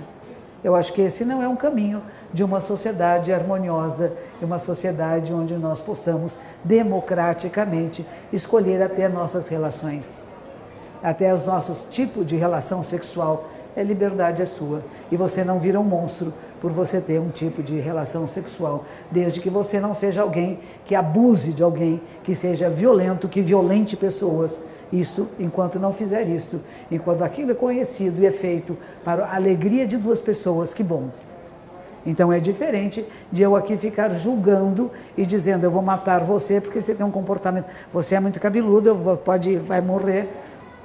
Eu 0.64 0.76
acho 0.76 0.94
que 0.94 1.02
esse 1.02 1.26
não 1.26 1.42
é 1.42 1.48
um 1.48 1.56
caminho 1.56 2.04
de 2.32 2.44
uma 2.44 2.60
sociedade 2.60 3.34
harmoniosa, 3.34 4.14
uma 4.40 4.60
sociedade 4.60 5.34
onde 5.34 5.56
nós 5.56 5.82
possamos 5.82 6.38
democraticamente 6.64 8.06
escolher 8.32 8.80
até 8.80 9.10
nossas 9.10 9.48
relações, 9.48 10.32
até 11.02 11.34
os 11.34 11.48
nossos 11.48 11.84
tipos 11.86 12.24
de 12.24 12.36
relação 12.36 12.84
sexual. 12.84 13.50
A 13.76 13.82
liberdade 13.82 14.44
é 14.44 14.46
sua 14.46 14.84
e 15.12 15.18
você 15.18 15.44
não 15.44 15.58
vira 15.58 15.80
um 15.80 15.84
monstro 15.84 16.32
por 16.62 16.72
você 16.72 17.02
ter 17.02 17.20
um 17.20 17.30
tipo 17.30 17.64
de 17.64 17.80
relação 17.80 18.28
sexual, 18.28 18.86
desde 19.10 19.40
que 19.40 19.50
você 19.50 19.80
não 19.80 19.96
seja 19.96 20.22
alguém 20.22 20.60
que 20.86 20.94
abuse 20.94 21.54
de 21.54 21.64
alguém, 21.64 22.02
que 22.24 22.36
seja 22.36 22.70
violento, 22.70 23.28
que 23.28 23.42
violente 23.42 23.96
pessoas 23.98 24.62
isso, 24.92 25.28
enquanto 25.40 25.80
não 25.80 25.92
fizer 25.92 26.28
isto, 26.28 26.62
enquanto 26.92 27.24
aquilo 27.24 27.52
é 27.52 27.56
conhecido 27.56 28.22
e 28.22 28.26
é 28.26 28.32
feito 28.32 28.78
para 29.04 29.26
a 29.26 29.36
alegria 29.36 29.86
de 29.86 29.98
duas 29.98 30.22
pessoas, 30.22 30.74
que 30.74 30.84
bom. 30.84 31.10
Então 32.06 32.32
é 32.32 32.40
diferente 32.40 33.06
de 33.30 33.44
eu 33.44 33.54
aqui 33.54 33.76
ficar 33.76 34.10
julgando 34.10 34.90
e 35.18 35.26
dizendo 35.26 35.66
eu 35.66 35.72
vou 35.72 35.82
matar 35.82 36.22
você 36.22 36.62
porque 36.62 36.80
você 36.80 36.96
tem 36.96 37.06
um 37.06 37.12
comportamento, 37.12 37.66
você 37.92 38.16
é 38.16 38.20
muito 38.20 38.40
cabeludo, 38.40 38.96
vou, 38.96 39.18
pode, 39.18 39.58
vai 39.58 39.82
morrer. 39.82 40.30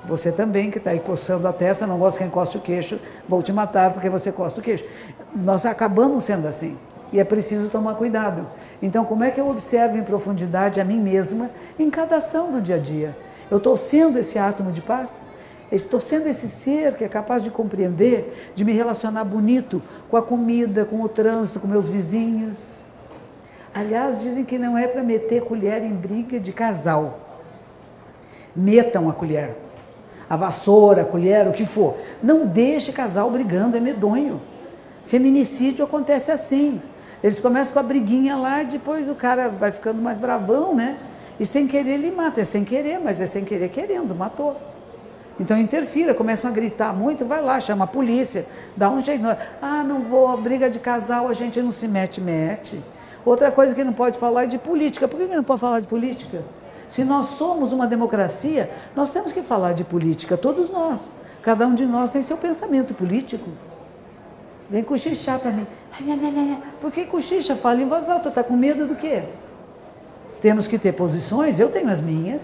Você 0.04 0.32
também 0.32 0.68
que 0.68 0.78
está 0.78 0.90
aí 0.90 0.98
coçando 0.98 1.46
a 1.46 1.52
testa, 1.52 1.86
não 1.86 1.96
gosta 1.96 2.18
que 2.18 2.24
encoste 2.24 2.56
o 2.56 2.60
queixo, 2.60 2.98
vou 3.28 3.40
te 3.40 3.52
matar 3.52 3.92
porque 3.92 4.08
você 4.08 4.32
coça 4.32 4.58
o 4.58 4.62
queixo. 4.62 4.84
Nós 5.32 5.64
acabamos 5.64 6.24
sendo 6.24 6.48
assim 6.48 6.76
e 7.12 7.20
é 7.20 7.24
preciso 7.24 7.68
tomar 7.68 7.94
cuidado. 7.94 8.44
Então, 8.82 9.04
como 9.04 9.22
é 9.22 9.30
que 9.30 9.40
eu 9.40 9.48
observo 9.48 9.96
em 9.96 10.02
profundidade 10.02 10.80
a 10.80 10.84
mim 10.84 10.98
mesma 10.98 11.50
em 11.78 11.88
cada 11.88 12.16
ação 12.16 12.50
do 12.50 12.60
dia 12.60 12.76
a 12.76 12.78
dia? 12.78 13.16
Eu 13.52 13.58
estou 13.58 13.76
sendo 13.76 14.18
esse 14.18 14.38
átomo 14.38 14.72
de 14.72 14.80
paz? 14.80 15.26
Estou 15.70 16.00
sendo 16.00 16.26
esse 16.26 16.48
ser 16.48 16.94
que 16.94 17.04
é 17.04 17.08
capaz 17.08 17.42
de 17.42 17.50
compreender, 17.50 18.50
de 18.54 18.64
me 18.64 18.72
relacionar 18.72 19.24
bonito 19.24 19.82
com 20.08 20.16
a 20.16 20.22
comida, 20.22 20.86
com 20.86 21.02
o 21.02 21.08
trânsito, 21.08 21.60
com 21.60 21.68
meus 21.68 21.90
vizinhos. 21.90 22.82
Aliás, 23.74 24.18
dizem 24.18 24.42
que 24.42 24.58
não 24.58 24.78
é 24.78 24.88
para 24.88 25.02
meter 25.02 25.42
colher 25.42 25.82
em 25.82 25.92
briga 25.92 26.40
de 26.40 26.50
casal. 26.50 27.20
Metam 28.56 29.10
a 29.10 29.12
colher, 29.12 29.54
a 30.30 30.34
vassoura, 30.34 31.02
a 31.02 31.04
colher, 31.04 31.46
o 31.46 31.52
que 31.52 31.66
for. 31.66 31.98
Não 32.22 32.46
deixe 32.46 32.90
casal 32.90 33.30
brigando, 33.30 33.76
é 33.76 33.80
medonho. 33.80 34.40
Feminicídio 35.04 35.84
acontece 35.84 36.32
assim. 36.32 36.80
Eles 37.22 37.38
começam 37.38 37.74
com 37.74 37.80
a 37.80 37.82
briguinha 37.82 38.34
lá 38.34 38.62
e 38.62 38.64
depois 38.64 39.10
o 39.10 39.14
cara 39.14 39.50
vai 39.50 39.70
ficando 39.72 40.00
mais 40.00 40.16
bravão, 40.16 40.74
né? 40.74 40.96
E 41.38 41.46
sem 41.46 41.66
querer 41.66 41.94
ele 41.94 42.10
mata, 42.10 42.40
é 42.40 42.44
sem 42.44 42.64
querer, 42.64 42.98
mas 42.98 43.20
é 43.20 43.26
sem 43.26 43.44
querer 43.44 43.68
querendo, 43.68 44.14
matou. 44.14 44.56
Então 45.40 45.58
interfira, 45.58 46.14
começam 46.14 46.50
a 46.50 46.52
gritar 46.52 46.92
muito, 46.92 47.24
vai 47.24 47.42
lá, 47.42 47.58
chama 47.58 47.84
a 47.84 47.86
polícia, 47.86 48.46
dá 48.76 48.90
um 48.90 49.00
jeito. 49.00 49.24
Ah, 49.60 49.82
não 49.82 50.02
vou, 50.02 50.36
briga 50.36 50.68
de 50.68 50.78
casal, 50.78 51.28
a 51.28 51.32
gente 51.32 51.60
não 51.60 51.70
se 51.70 51.88
mete, 51.88 52.20
mete. 52.20 52.80
Outra 53.24 53.50
coisa 53.50 53.74
que 53.74 53.82
não 53.82 53.92
pode 53.92 54.18
falar 54.18 54.44
é 54.44 54.46
de 54.46 54.58
política. 54.58 55.08
Por 55.08 55.18
que 55.18 55.34
não 55.34 55.44
pode 55.44 55.60
falar 55.60 55.80
de 55.80 55.88
política? 55.88 56.44
Se 56.88 57.04
nós 57.04 57.26
somos 57.26 57.72
uma 57.72 57.86
democracia, 57.86 58.70
nós 58.94 59.10
temos 59.10 59.32
que 59.32 59.40
falar 59.40 59.72
de 59.72 59.84
política, 59.84 60.36
todos 60.36 60.68
nós. 60.68 61.12
Cada 61.40 61.66
um 61.66 61.74
de 61.74 61.86
nós 61.86 62.12
tem 62.12 62.20
seu 62.20 62.36
pensamento 62.36 62.92
político. 62.94 63.48
Vem 64.68 64.82
cochichar 64.82 65.38
para 65.38 65.50
mim. 65.50 65.66
Por 66.80 66.92
que 66.92 67.04
cochicha? 67.04 67.56
Fala 67.56 67.80
em 67.80 67.88
voz 67.88 68.08
alta, 68.08 68.28
está 68.28 68.44
com 68.44 68.56
medo 68.56 68.86
do 68.86 68.94
quê? 68.94 69.24
Temos 70.42 70.66
que 70.66 70.76
ter 70.76 70.92
posições, 70.92 71.60
eu 71.60 71.68
tenho 71.68 71.88
as 71.88 72.00
minhas, 72.00 72.42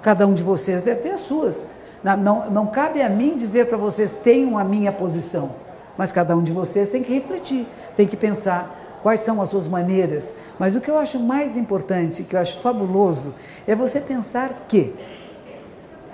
cada 0.00 0.24
um 0.24 0.32
de 0.32 0.42
vocês 0.42 0.82
deve 0.82 1.00
ter 1.00 1.10
as 1.10 1.20
suas. 1.20 1.66
Não, 2.02 2.16
não, 2.16 2.50
não 2.50 2.66
cabe 2.68 3.02
a 3.02 3.10
mim 3.10 3.36
dizer 3.36 3.66
para 3.66 3.76
vocês 3.76 4.14
tenham 4.14 4.56
a 4.56 4.62
minha 4.62 4.92
posição, 4.92 5.50
mas 5.98 6.12
cada 6.12 6.36
um 6.36 6.42
de 6.42 6.52
vocês 6.52 6.88
tem 6.88 7.02
que 7.02 7.12
refletir, 7.12 7.66
tem 7.96 8.06
que 8.06 8.16
pensar 8.16 9.00
quais 9.02 9.20
são 9.20 9.42
as 9.42 9.48
suas 9.48 9.66
maneiras. 9.66 10.32
Mas 10.60 10.76
o 10.76 10.80
que 10.80 10.88
eu 10.88 10.96
acho 10.96 11.18
mais 11.18 11.56
importante, 11.56 12.22
que 12.22 12.36
eu 12.36 12.40
acho 12.40 12.60
fabuloso, 12.60 13.34
é 13.66 13.74
você 13.74 14.00
pensar 14.00 14.66
que 14.68 14.94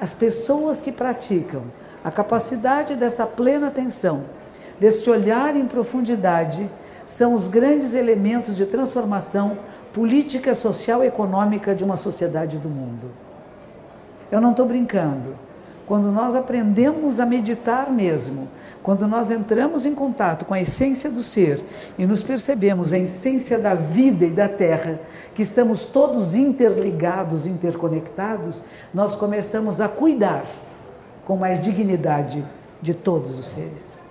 as 0.01 0.15
pessoas 0.15 0.81
que 0.81 0.91
praticam 0.91 1.65
a 2.03 2.11
capacidade 2.11 2.95
dessa 2.95 3.27
plena 3.27 3.67
atenção, 3.67 4.25
deste 4.81 5.11
olhar 5.11 5.55
em 5.55 5.67
profundidade, 5.67 6.71
são 7.05 7.35
os 7.35 7.47
grandes 7.47 7.95
elementos 7.95 8.57
de 8.57 8.67
transformação 8.67 9.59
política, 9.97 10.53
social 10.53 11.03
e 11.03 11.07
econômica 11.07 11.75
de 11.75 11.83
uma 11.83 11.97
sociedade 11.97 12.59
do 12.59 12.69
mundo. 12.69 13.11
Eu 14.31 14.43
não 14.43 14.51
estou 14.51 14.67
brincando. 14.67 15.35
Quando 15.87 16.13
nós 16.13 16.35
aprendemos 16.35 17.19
a 17.19 17.25
meditar 17.25 17.91
mesmo, 17.91 18.47
quando 18.83 19.09
nós 19.09 19.31
entramos 19.31 19.87
em 19.87 19.95
contato 19.95 20.45
com 20.45 20.53
a 20.53 20.61
essência 20.61 21.11
do 21.11 21.23
ser 21.23 21.65
e 21.97 22.05
nos 22.05 22.23
percebemos 22.23 22.93
a 22.93 22.99
essência 22.99 23.59
da 23.59 23.73
vida 23.73 24.27
e 24.27 24.33
da 24.33 24.51
terra, 24.51 25.01
que 25.35 25.41
estamos 25.41 25.87
todos 25.87 26.35
interligados, 26.37 27.47
interconectados, 27.47 28.63
nós 28.93 29.17
começamos 29.17 29.81
a 29.81 29.89
cuidar 29.89 30.45
com 31.25 31.39
mais 31.39 31.59
dignidade 31.59 32.45
de 32.83 32.93
todos 32.93 33.39
os 33.39 33.49
seres. 33.49 34.06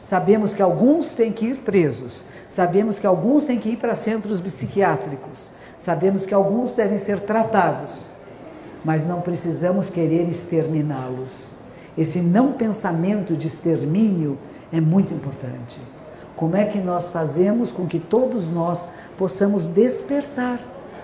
Sabemos 0.00 0.54
que 0.54 0.62
alguns 0.62 1.12
têm 1.12 1.30
que 1.30 1.44
ir 1.44 1.56
presos, 1.58 2.24
sabemos 2.48 2.98
que 2.98 3.06
alguns 3.06 3.44
têm 3.44 3.58
que 3.58 3.68
ir 3.68 3.76
para 3.76 3.94
centros 3.94 4.40
psiquiátricos, 4.40 5.52
sabemos 5.76 6.24
que 6.24 6.32
alguns 6.32 6.72
devem 6.72 6.96
ser 6.96 7.20
tratados, 7.20 8.06
mas 8.82 9.04
não 9.04 9.20
precisamos 9.20 9.90
querer 9.90 10.26
exterminá-los. 10.26 11.54
Esse 11.98 12.20
não 12.20 12.52
pensamento 12.54 13.36
de 13.36 13.46
extermínio 13.46 14.38
é 14.72 14.80
muito 14.80 15.12
importante. 15.12 15.78
Como 16.34 16.56
é 16.56 16.64
que 16.64 16.78
nós 16.78 17.10
fazemos 17.10 17.70
com 17.70 17.86
que 17.86 18.00
todos 18.00 18.48
nós 18.48 18.88
possamos 19.18 19.68
despertar, 19.68 20.58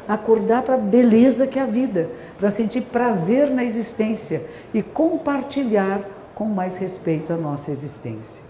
acordar 0.09 0.63
para 0.63 0.77
a 0.77 0.79
beleza 0.79 1.47
que 1.47 1.59
é 1.59 1.63
a 1.63 1.67
vida, 1.67 2.09
para 2.39 2.49
sentir 2.49 2.81
prazer 2.81 3.51
na 3.51 3.63
existência 3.63 4.47
e 4.73 4.83
compartilhar 4.83 6.01
com 6.35 6.47
mais 6.47 6.79
respeito 6.79 7.35
a 7.35 7.37
nossa 7.37 7.71
existência? 7.71 8.46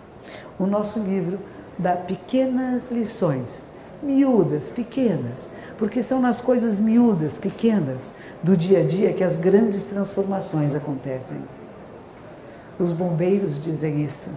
O 0.58 0.66
nosso 0.66 0.98
livro 0.98 1.38
dá 1.78 1.92
pequenas 1.92 2.90
lições, 2.90 3.68
miúdas, 4.02 4.70
pequenas, 4.70 5.50
porque 5.76 6.02
são 6.02 6.20
nas 6.20 6.40
coisas 6.40 6.80
miúdas, 6.80 7.36
pequenas 7.36 8.14
do 8.42 8.56
dia 8.56 8.80
a 8.80 8.82
dia 8.82 9.12
que 9.12 9.22
as 9.22 9.36
grandes 9.36 9.84
transformações 9.84 10.74
acontecem. 10.74 11.38
Os 12.78 12.92
bombeiros 12.92 13.60
dizem 13.60 14.02
isso. 14.02 14.30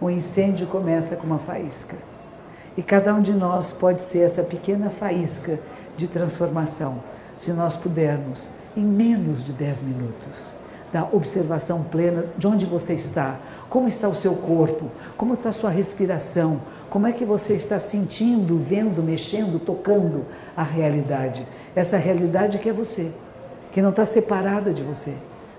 O 0.00 0.08
incêndio 0.08 0.66
começa 0.66 1.16
com 1.16 1.26
uma 1.26 1.38
faísca. 1.38 1.96
E 2.76 2.82
cada 2.82 3.12
um 3.14 3.20
de 3.20 3.32
nós 3.32 3.72
pode 3.72 4.02
ser 4.02 4.20
essa 4.20 4.44
pequena 4.44 4.88
faísca 4.88 5.58
de 5.96 6.06
transformação, 6.06 7.02
se 7.34 7.52
nós 7.52 7.76
pudermos, 7.76 8.48
em 8.76 8.84
menos 8.84 9.42
de 9.42 9.52
10 9.52 9.82
minutos 9.82 10.59
da 10.92 11.04
observação 11.12 11.82
plena 11.82 12.24
de 12.36 12.46
onde 12.46 12.66
você 12.66 12.94
está, 12.94 13.38
como 13.68 13.86
está 13.86 14.08
o 14.08 14.14
seu 14.14 14.34
corpo, 14.34 14.90
como 15.16 15.34
está 15.34 15.50
a 15.50 15.52
sua 15.52 15.70
respiração, 15.70 16.60
como 16.88 17.06
é 17.06 17.12
que 17.12 17.24
você 17.24 17.54
está 17.54 17.78
sentindo, 17.78 18.56
vendo, 18.56 19.02
mexendo, 19.02 19.60
tocando 19.64 20.24
a 20.56 20.62
realidade. 20.62 21.46
Essa 21.74 21.96
realidade 21.96 22.58
que 22.58 22.68
é 22.68 22.72
você, 22.72 23.12
que 23.70 23.80
não 23.80 23.90
está 23.90 24.04
separada 24.04 24.74
de 24.74 24.82
você, 24.82 25.14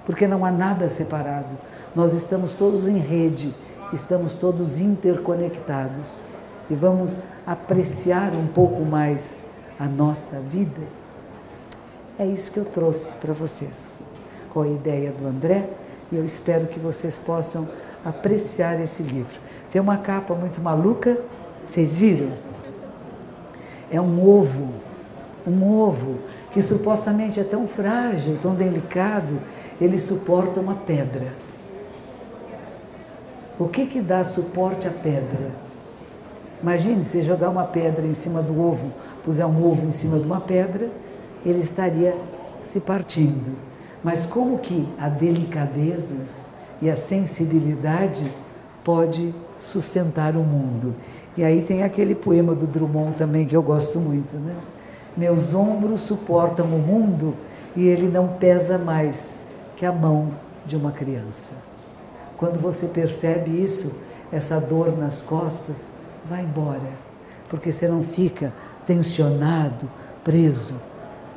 porque 0.06 0.28
não 0.28 0.44
há 0.44 0.52
nada 0.52 0.89
separado. 0.89 1.58
Nós 1.96 2.13
estamos 2.13 2.54
todos 2.54 2.89
em 2.89 2.98
rede, 2.98 3.56
estamos 3.94 4.34
todos 4.34 4.82
interconectados 4.82 6.22
e 6.70 6.76
vamos 6.76 7.22
apreciar 7.48 8.36
um 8.36 8.48
pouco 8.48 8.84
mais 8.84 9.46
a 9.80 9.86
nossa 9.86 10.39
vida. 10.41 10.82
É 12.20 12.26
isso 12.26 12.52
que 12.52 12.60
eu 12.60 12.65
trouxe 12.65 13.15
para 13.15 13.34
vocês 13.34 14.12
com 14.53 14.61
a 14.61 14.67
ideia 14.67 15.11
do 15.11 15.27
André 15.27 15.69
e 16.11 16.15
eu 16.15 16.25
espero 16.25 16.67
que 16.67 16.79
vocês 16.79 17.17
possam 17.17 17.67
apreciar 18.03 18.79
esse 18.81 19.01
livro. 19.03 19.39
Tem 19.71 19.81
uma 19.81 19.97
capa 19.97 20.33
muito 20.33 20.61
maluca, 20.61 21.17
vocês 21.63 21.97
viram? 21.97 22.31
É 23.89 23.99
um 24.01 24.27
ovo, 24.27 24.69
um 25.47 25.63
ovo 25.63 26.19
que 26.51 26.61
supostamente 26.61 27.39
é 27.39 27.43
tão 27.43 27.65
frágil, 27.65 28.37
tão 28.41 28.53
delicado, 28.53 29.39
ele 29.79 29.97
suporta 29.97 30.59
uma 30.59 30.75
pedra. 30.75 31.33
O 33.57 33.67
que 33.67 33.85
que 33.85 34.01
dá 34.01 34.23
suporte 34.23 34.87
à 34.87 34.91
pedra? 34.91 35.51
Imagine 36.61 37.03
se 37.03 37.21
jogar 37.21 37.49
uma 37.49 37.63
pedra 37.63 38.05
em 38.05 38.13
cima 38.13 38.41
do 38.41 38.61
ovo, 38.61 38.91
puser 39.23 39.45
um 39.45 39.65
ovo 39.65 39.87
em 39.87 39.91
cima 39.91 40.19
de 40.19 40.25
uma 40.25 40.41
pedra, 40.41 40.89
ele 41.45 41.59
estaria 41.59 42.15
se 42.59 42.79
partindo. 42.79 43.70
Mas 44.03 44.25
como 44.25 44.57
que 44.59 44.87
a 44.99 45.07
delicadeza 45.07 46.15
e 46.81 46.89
a 46.89 46.95
sensibilidade 46.95 48.31
pode 48.83 49.33
sustentar 49.59 50.35
o 50.35 50.43
mundo? 50.43 50.95
E 51.37 51.43
aí 51.43 51.61
tem 51.61 51.83
aquele 51.83 52.15
poema 52.15 52.55
do 52.55 52.65
Drummond 52.65 53.15
também 53.15 53.45
que 53.45 53.55
eu 53.55 53.61
gosto 53.61 53.99
muito, 53.99 54.37
né? 54.37 54.55
Meus 55.15 55.53
ombros 55.53 56.01
suportam 56.01 56.65
o 56.65 56.79
mundo 56.79 57.35
e 57.75 57.85
ele 57.85 58.07
não 58.07 58.27
pesa 58.27 58.77
mais 58.77 59.45
que 59.75 59.85
a 59.85 59.91
mão 59.91 60.31
de 60.65 60.75
uma 60.75 60.91
criança. 60.91 61.53
Quando 62.37 62.59
você 62.59 62.87
percebe 62.87 63.51
isso, 63.51 63.93
essa 64.31 64.59
dor 64.59 64.97
nas 64.97 65.21
costas 65.21 65.93
vai 66.25 66.43
embora, 66.43 66.89
porque 67.49 67.71
você 67.71 67.87
não 67.87 68.01
fica 68.01 68.51
tensionado, 68.85 69.89
preso. 70.23 70.75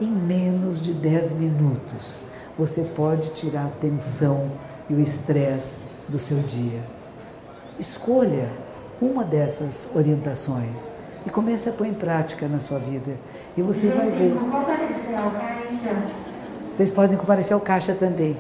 Em 0.01 0.11
menos 0.11 0.81
de 0.81 0.93
10 0.93 1.35
minutos, 1.35 2.25
você 2.59 2.83
pode 2.83 3.31
tirar 3.31 3.67
a 3.67 3.81
tensão 3.81 4.51
e 4.89 4.95
o 4.95 5.01
estresse 5.01 5.87
do 6.09 6.19
seu 6.19 6.39
dia. 6.39 6.81
Escolha 7.79 8.51
uma 9.01 9.25
dessas 9.25 9.89
orientações 9.95 10.91
e 11.27 11.31
comece 11.31 11.69
a 11.69 11.73
pôr 11.73 11.87
em 11.87 11.95
prática 11.95 12.47
na 12.47 12.59
sua 12.59 12.79
vida. 12.79 13.17
E 13.57 13.63
você 13.63 13.89
vai 13.89 14.11
ver. 14.11 14.35
Vocês 16.71 16.91
podem 16.91 17.17
comparecer 17.17 17.55
ao 17.55 17.61
caixa 17.61 17.95
também. 17.95 18.37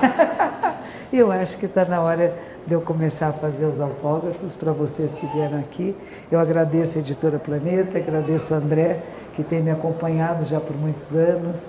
Eu 1.12 1.32
acho 1.32 1.58
que 1.58 1.66
está 1.66 1.84
na 1.84 2.00
hora 2.00 2.32
de 2.64 2.72
eu 2.72 2.80
começar 2.80 3.28
a 3.28 3.32
fazer 3.32 3.66
os 3.66 3.80
autógrafos 3.80 4.54
para 4.54 4.70
vocês 4.70 5.10
que 5.10 5.26
vieram 5.26 5.58
aqui. 5.58 5.96
Eu 6.30 6.38
agradeço 6.38 6.98
a 6.98 7.00
Editora 7.00 7.36
Planeta, 7.36 7.98
agradeço 7.98 8.54
o 8.54 8.56
André, 8.56 9.00
que 9.32 9.42
tem 9.42 9.60
me 9.60 9.72
acompanhado 9.72 10.44
já 10.44 10.60
por 10.60 10.76
muitos 10.76 11.16
anos. 11.16 11.68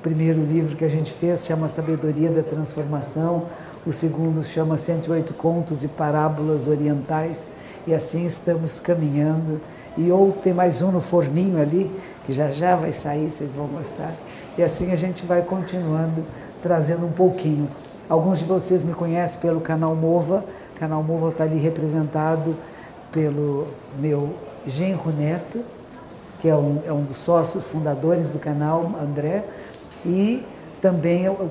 O 0.00 0.02
primeiro 0.02 0.42
livro 0.42 0.74
que 0.76 0.84
a 0.86 0.88
gente 0.88 1.12
fez 1.12 1.44
chama 1.44 1.68
Sabedoria 1.68 2.30
da 2.30 2.42
Transformação, 2.42 3.44
o 3.86 3.92
segundo 3.92 4.42
chama 4.42 4.78
108 4.78 5.34
Contos 5.34 5.84
e 5.84 5.88
Parábolas 5.88 6.66
Orientais, 6.66 7.52
e 7.86 7.92
assim 7.92 8.24
estamos 8.24 8.80
caminhando. 8.80 9.60
E 9.98 10.10
ou 10.10 10.32
tem 10.32 10.54
mais 10.54 10.80
um 10.80 10.90
no 10.90 11.02
forninho 11.02 11.60
ali, 11.60 11.90
que 12.24 12.32
já 12.32 12.48
já 12.48 12.74
vai 12.76 12.92
sair, 12.92 13.30
vocês 13.30 13.54
vão 13.54 13.66
gostar. 13.66 14.14
E 14.56 14.62
assim 14.62 14.90
a 14.90 14.96
gente 14.96 15.26
vai 15.26 15.42
continuando, 15.42 16.24
trazendo 16.62 17.04
um 17.04 17.12
pouquinho. 17.12 17.68
Alguns 18.08 18.38
de 18.38 18.46
vocês 18.46 18.82
me 18.82 18.94
conhecem 18.94 19.38
pelo 19.38 19.60
canal 19.60 19.94
Mova, 19.94 20.42
o 20.74 20.80
canal 20.80 21.02
Mova 21.02 21.28
está 21.28 21.44
ali 21.44 21.58
representado 21.58 22.56
pelo 23.12 23.66
meu 23.98 24.30
genro 24.66 25.12
neto, 25.12 25.62
que 26.40 26.48
é 26.48 26.56
um, 26.56 26.80
é 26.86 26.92
um 26.92 27.02
dos 27.02 27.18
sócios 27.18 27.68
fundadores 27.68 28.30
do 28.30 28.38
canal, 28.38 28.90
André, 28.98 29.44
e 30.04 30.44
também 30.80 31.24
eu, 31.24 31.50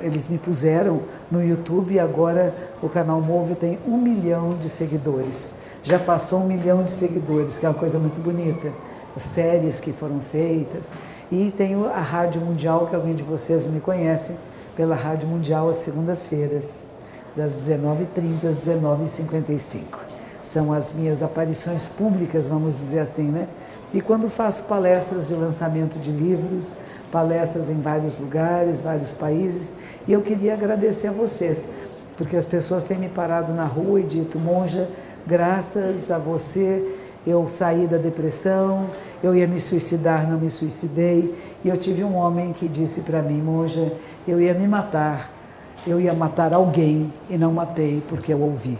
eles 0.00 0.28
me 0.28 0.38
puseram 0.38 1.02
no 1.30 1.44
YouTube 1.44 1.94
e 1.94 1.98
agora 1.98 2.54
o 2.80 2.88
canal 2.88 3.20
Move 3.20 3.56
tem 3.56 3.78
um 3.86 3.98
milhão 3.98 4.50
de 4.50 4.68
seguidores. 4.68 5.54
Já 5.82 5.98
passou 5.98 6.40
um 6.40 6.46
milhão 6.46 6.84
de 6.84 6.92
seguidores, 6.92 7.58
que 7.58 7.66
é 7.66 7.68
uma 7.68 7.74
coisa 7.74 7.98
muito 7.98 8.20
bonita. 8.20 8.72
As 9.16 9.24
séries 9.24 9.80
que 9.80 9.92
foram 9.92 10.20
feitas. 10.20 10.92
E 11.32 11.50
tenho 11.50 11.86
a 11.86 11.98
Rádio 11.98 12.40
Mundial, 12.40 12.86
que 12.86 12.94
alguém 12.94 13.14
de 13.14 13.24
vocês 13.24 13.66
me 13.66 13.80
conhece, 13.80 14.34
pela 14.76 14.94
Rádio 14.94 15.28
Mundial 15.28 15.68
às 15.68 15.78
segundas-feiras, 15.78 16.86
das 17.36 17.52
19h30 17.54 18.48
às 18.48 18.68
19h55. 18.68 19.82
São 20.40 20.72
as 20.72 20.92
minhas 20.92 21.22
aparições 21.22 21.88
públicas, 21.88 22.48
vamos 22.48 22.76
dizer 22.76 23.00
assim, 23.00 23.24
né? 23.24 23.48
E 23.92 24.00
quando 24.00 24.28
faço 24.28 24.62
palestras 24.64 25.26
de 25.26 25.34
lançamento 25.34 25.98
de 25.98 26.12
livros, 26.12 26.76
palestras 27.10 27.70
em 27.70 27.80
vários 27.80 28.18
lugares, 28.18 28.80
vários 28.80 29.12
países, 29.12 29.72
e 30.06 30.12
eu 30.12 30.22
queria 30.22 30.54
agradecer 30.54 31.08
a 31.08 31.12
vocês, 31.12 31.68
porque 32.16 32.36
as 32.36 32.46
pessoas 32.46 32.84
têm 32.84 32.98
me 32.98 33.08
parado 33.08 33.52
na 33.52 33.64
rua 33.64 34.00
e 34.00 34.04
dito, 34.04 34.38
monja, 34.38 34.88
graças 35.26 36.10
a 36.10 36.18
você 36.18 36.96
eu 37.26 37.46
saí 37.48 37.86
da 37.86 37.98
depressão, 37.98 38.86
eu 39.22 39.34
ia 39.34 39.46
me 39.46 39.60
suicidar, 39.60 40.28
não 40.28 40.38
me 40.38 40.48
suicidei, 40.48 41.34
e 41.62 41.68
eu 41.68 41.76
tive 41.76 42.02
um 42.02 42.16
homem 42.16 42.52
que 42.52 42.66
disse 42.66 43.02
para 43.02 43.20
mim, 43.20 43.40
monja, 43.42 43.92
eu 44.26 44.40
ia 44.40 44.54
me 44.54 44.66
matar, 44.66 45.30
eu 45.86 46.00
ia 46.00 46.14
matar 46.14 46.54
alguém 46.54 47.12
e 47.28 47.36
não 47.36 47.52
matei 47.52 48.02
porque 48.08 48.32
eu 48.32 48.40
ouvi. 48.40 48.78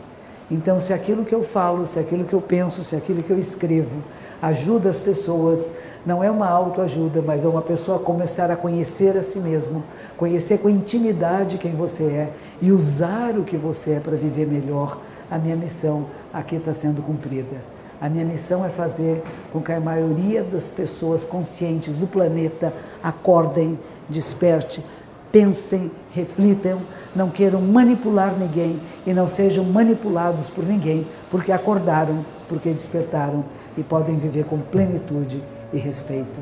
Então, 0.51 0.81
se 0.81 0.93
aquilo 0.93 1.25
que 1.25 1.35
eu 1.35 1.43
falo, 1.43 1.87
se 1.87 1.99
aquilo 1.99 2.25
que 2.25 2.33
eu 2.33 2.41
penso, 2.41 2.83
se 2.83 2.97
aquilo 2.97 3.23
que 3.23 3.31
eu 3.31 3.39
escrevo 3.39 4.03
ajuda 4.43 4.89
as 4.89 4.99
pessoas 4.99 5.71
não 6.05 6.25
é 6.25 6.31
uma 6.31 6.49
autoajuda, 6.49 7.21
mas 7.21 7.45
é 7.45 7.49
uma 7.49 7.61
pessoa 7.61 7.99
começar 7.99 8.51
a 8.51 8.57
conhecer 8.57 9.17
a 9.17 9.23
si 9.23 9.39
mesmo, 9.39 9.83
conhecer 10.17 10.59
com 10.59 10.69
intimidade 10.69 11.59
quem 11.59 11.73
você 11.73 12.05
é 12.05 12.33
e 12.61 12.73
usar 12.73 13.37
o 13.37 13.45
que 13.45 13.57
você 13.57 13.93
é 13.93 14.01
para 14.01 14.17
viver 14.17 14.47
melhor. 14.47 14.99
A 15.31 15.39
minha 15.39 15.57
missão 15.57 16.07
aqui 16.33 16.57
está 16.57 16.73
sendo 16.73 17.03
cumprida. 17.03 17.63
A 18.01 18.09
minha 18.09 18.25
missão 18.25 18.65
é 18.65 18.71
fazer 18.71 19.23
com 19.53 19.61
que 19.61 19.73
a 19.73 19.79
maioria 19.79 20.43
das 20.43 20.71
pessoas 20.71 21.25
conscientes 21.27 21.99
do 21.99 22.07
planeta 22.07 22.73
acordem, 23.03 23.79
desperte, 24.09 24.83
pensem, 25.31 25.91
reflitam, 26.11 26.81
não 27.15 27.29
queiram 27.29 27.61
manipular 27.61 28.35
ninguém 28.39 28.81
e 29.07 29.13
não 29.13 29.29
sejam 29.29 29.65
manipulados 29.65 30.49
por 30.49 30.65
ninguém, 30.65 31.07
porque 31.31 31.53
acordaram, 31.53 32.25
porque 32.49 32.71
despertaram 32.71 33.45
e 33.77 33.83
podem 33.83 34.17
viver 34.17 34.47
com 34.47 34.59
plenitude 34.59 35.43
e 35.73 35.79
respeito. 35.79 36.41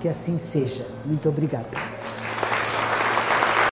Que 0.00 0.08
assim 0.08 0.38
seja. 0.38 0.86
Muito 1.04 1.28
obrigada. 1.28 1.95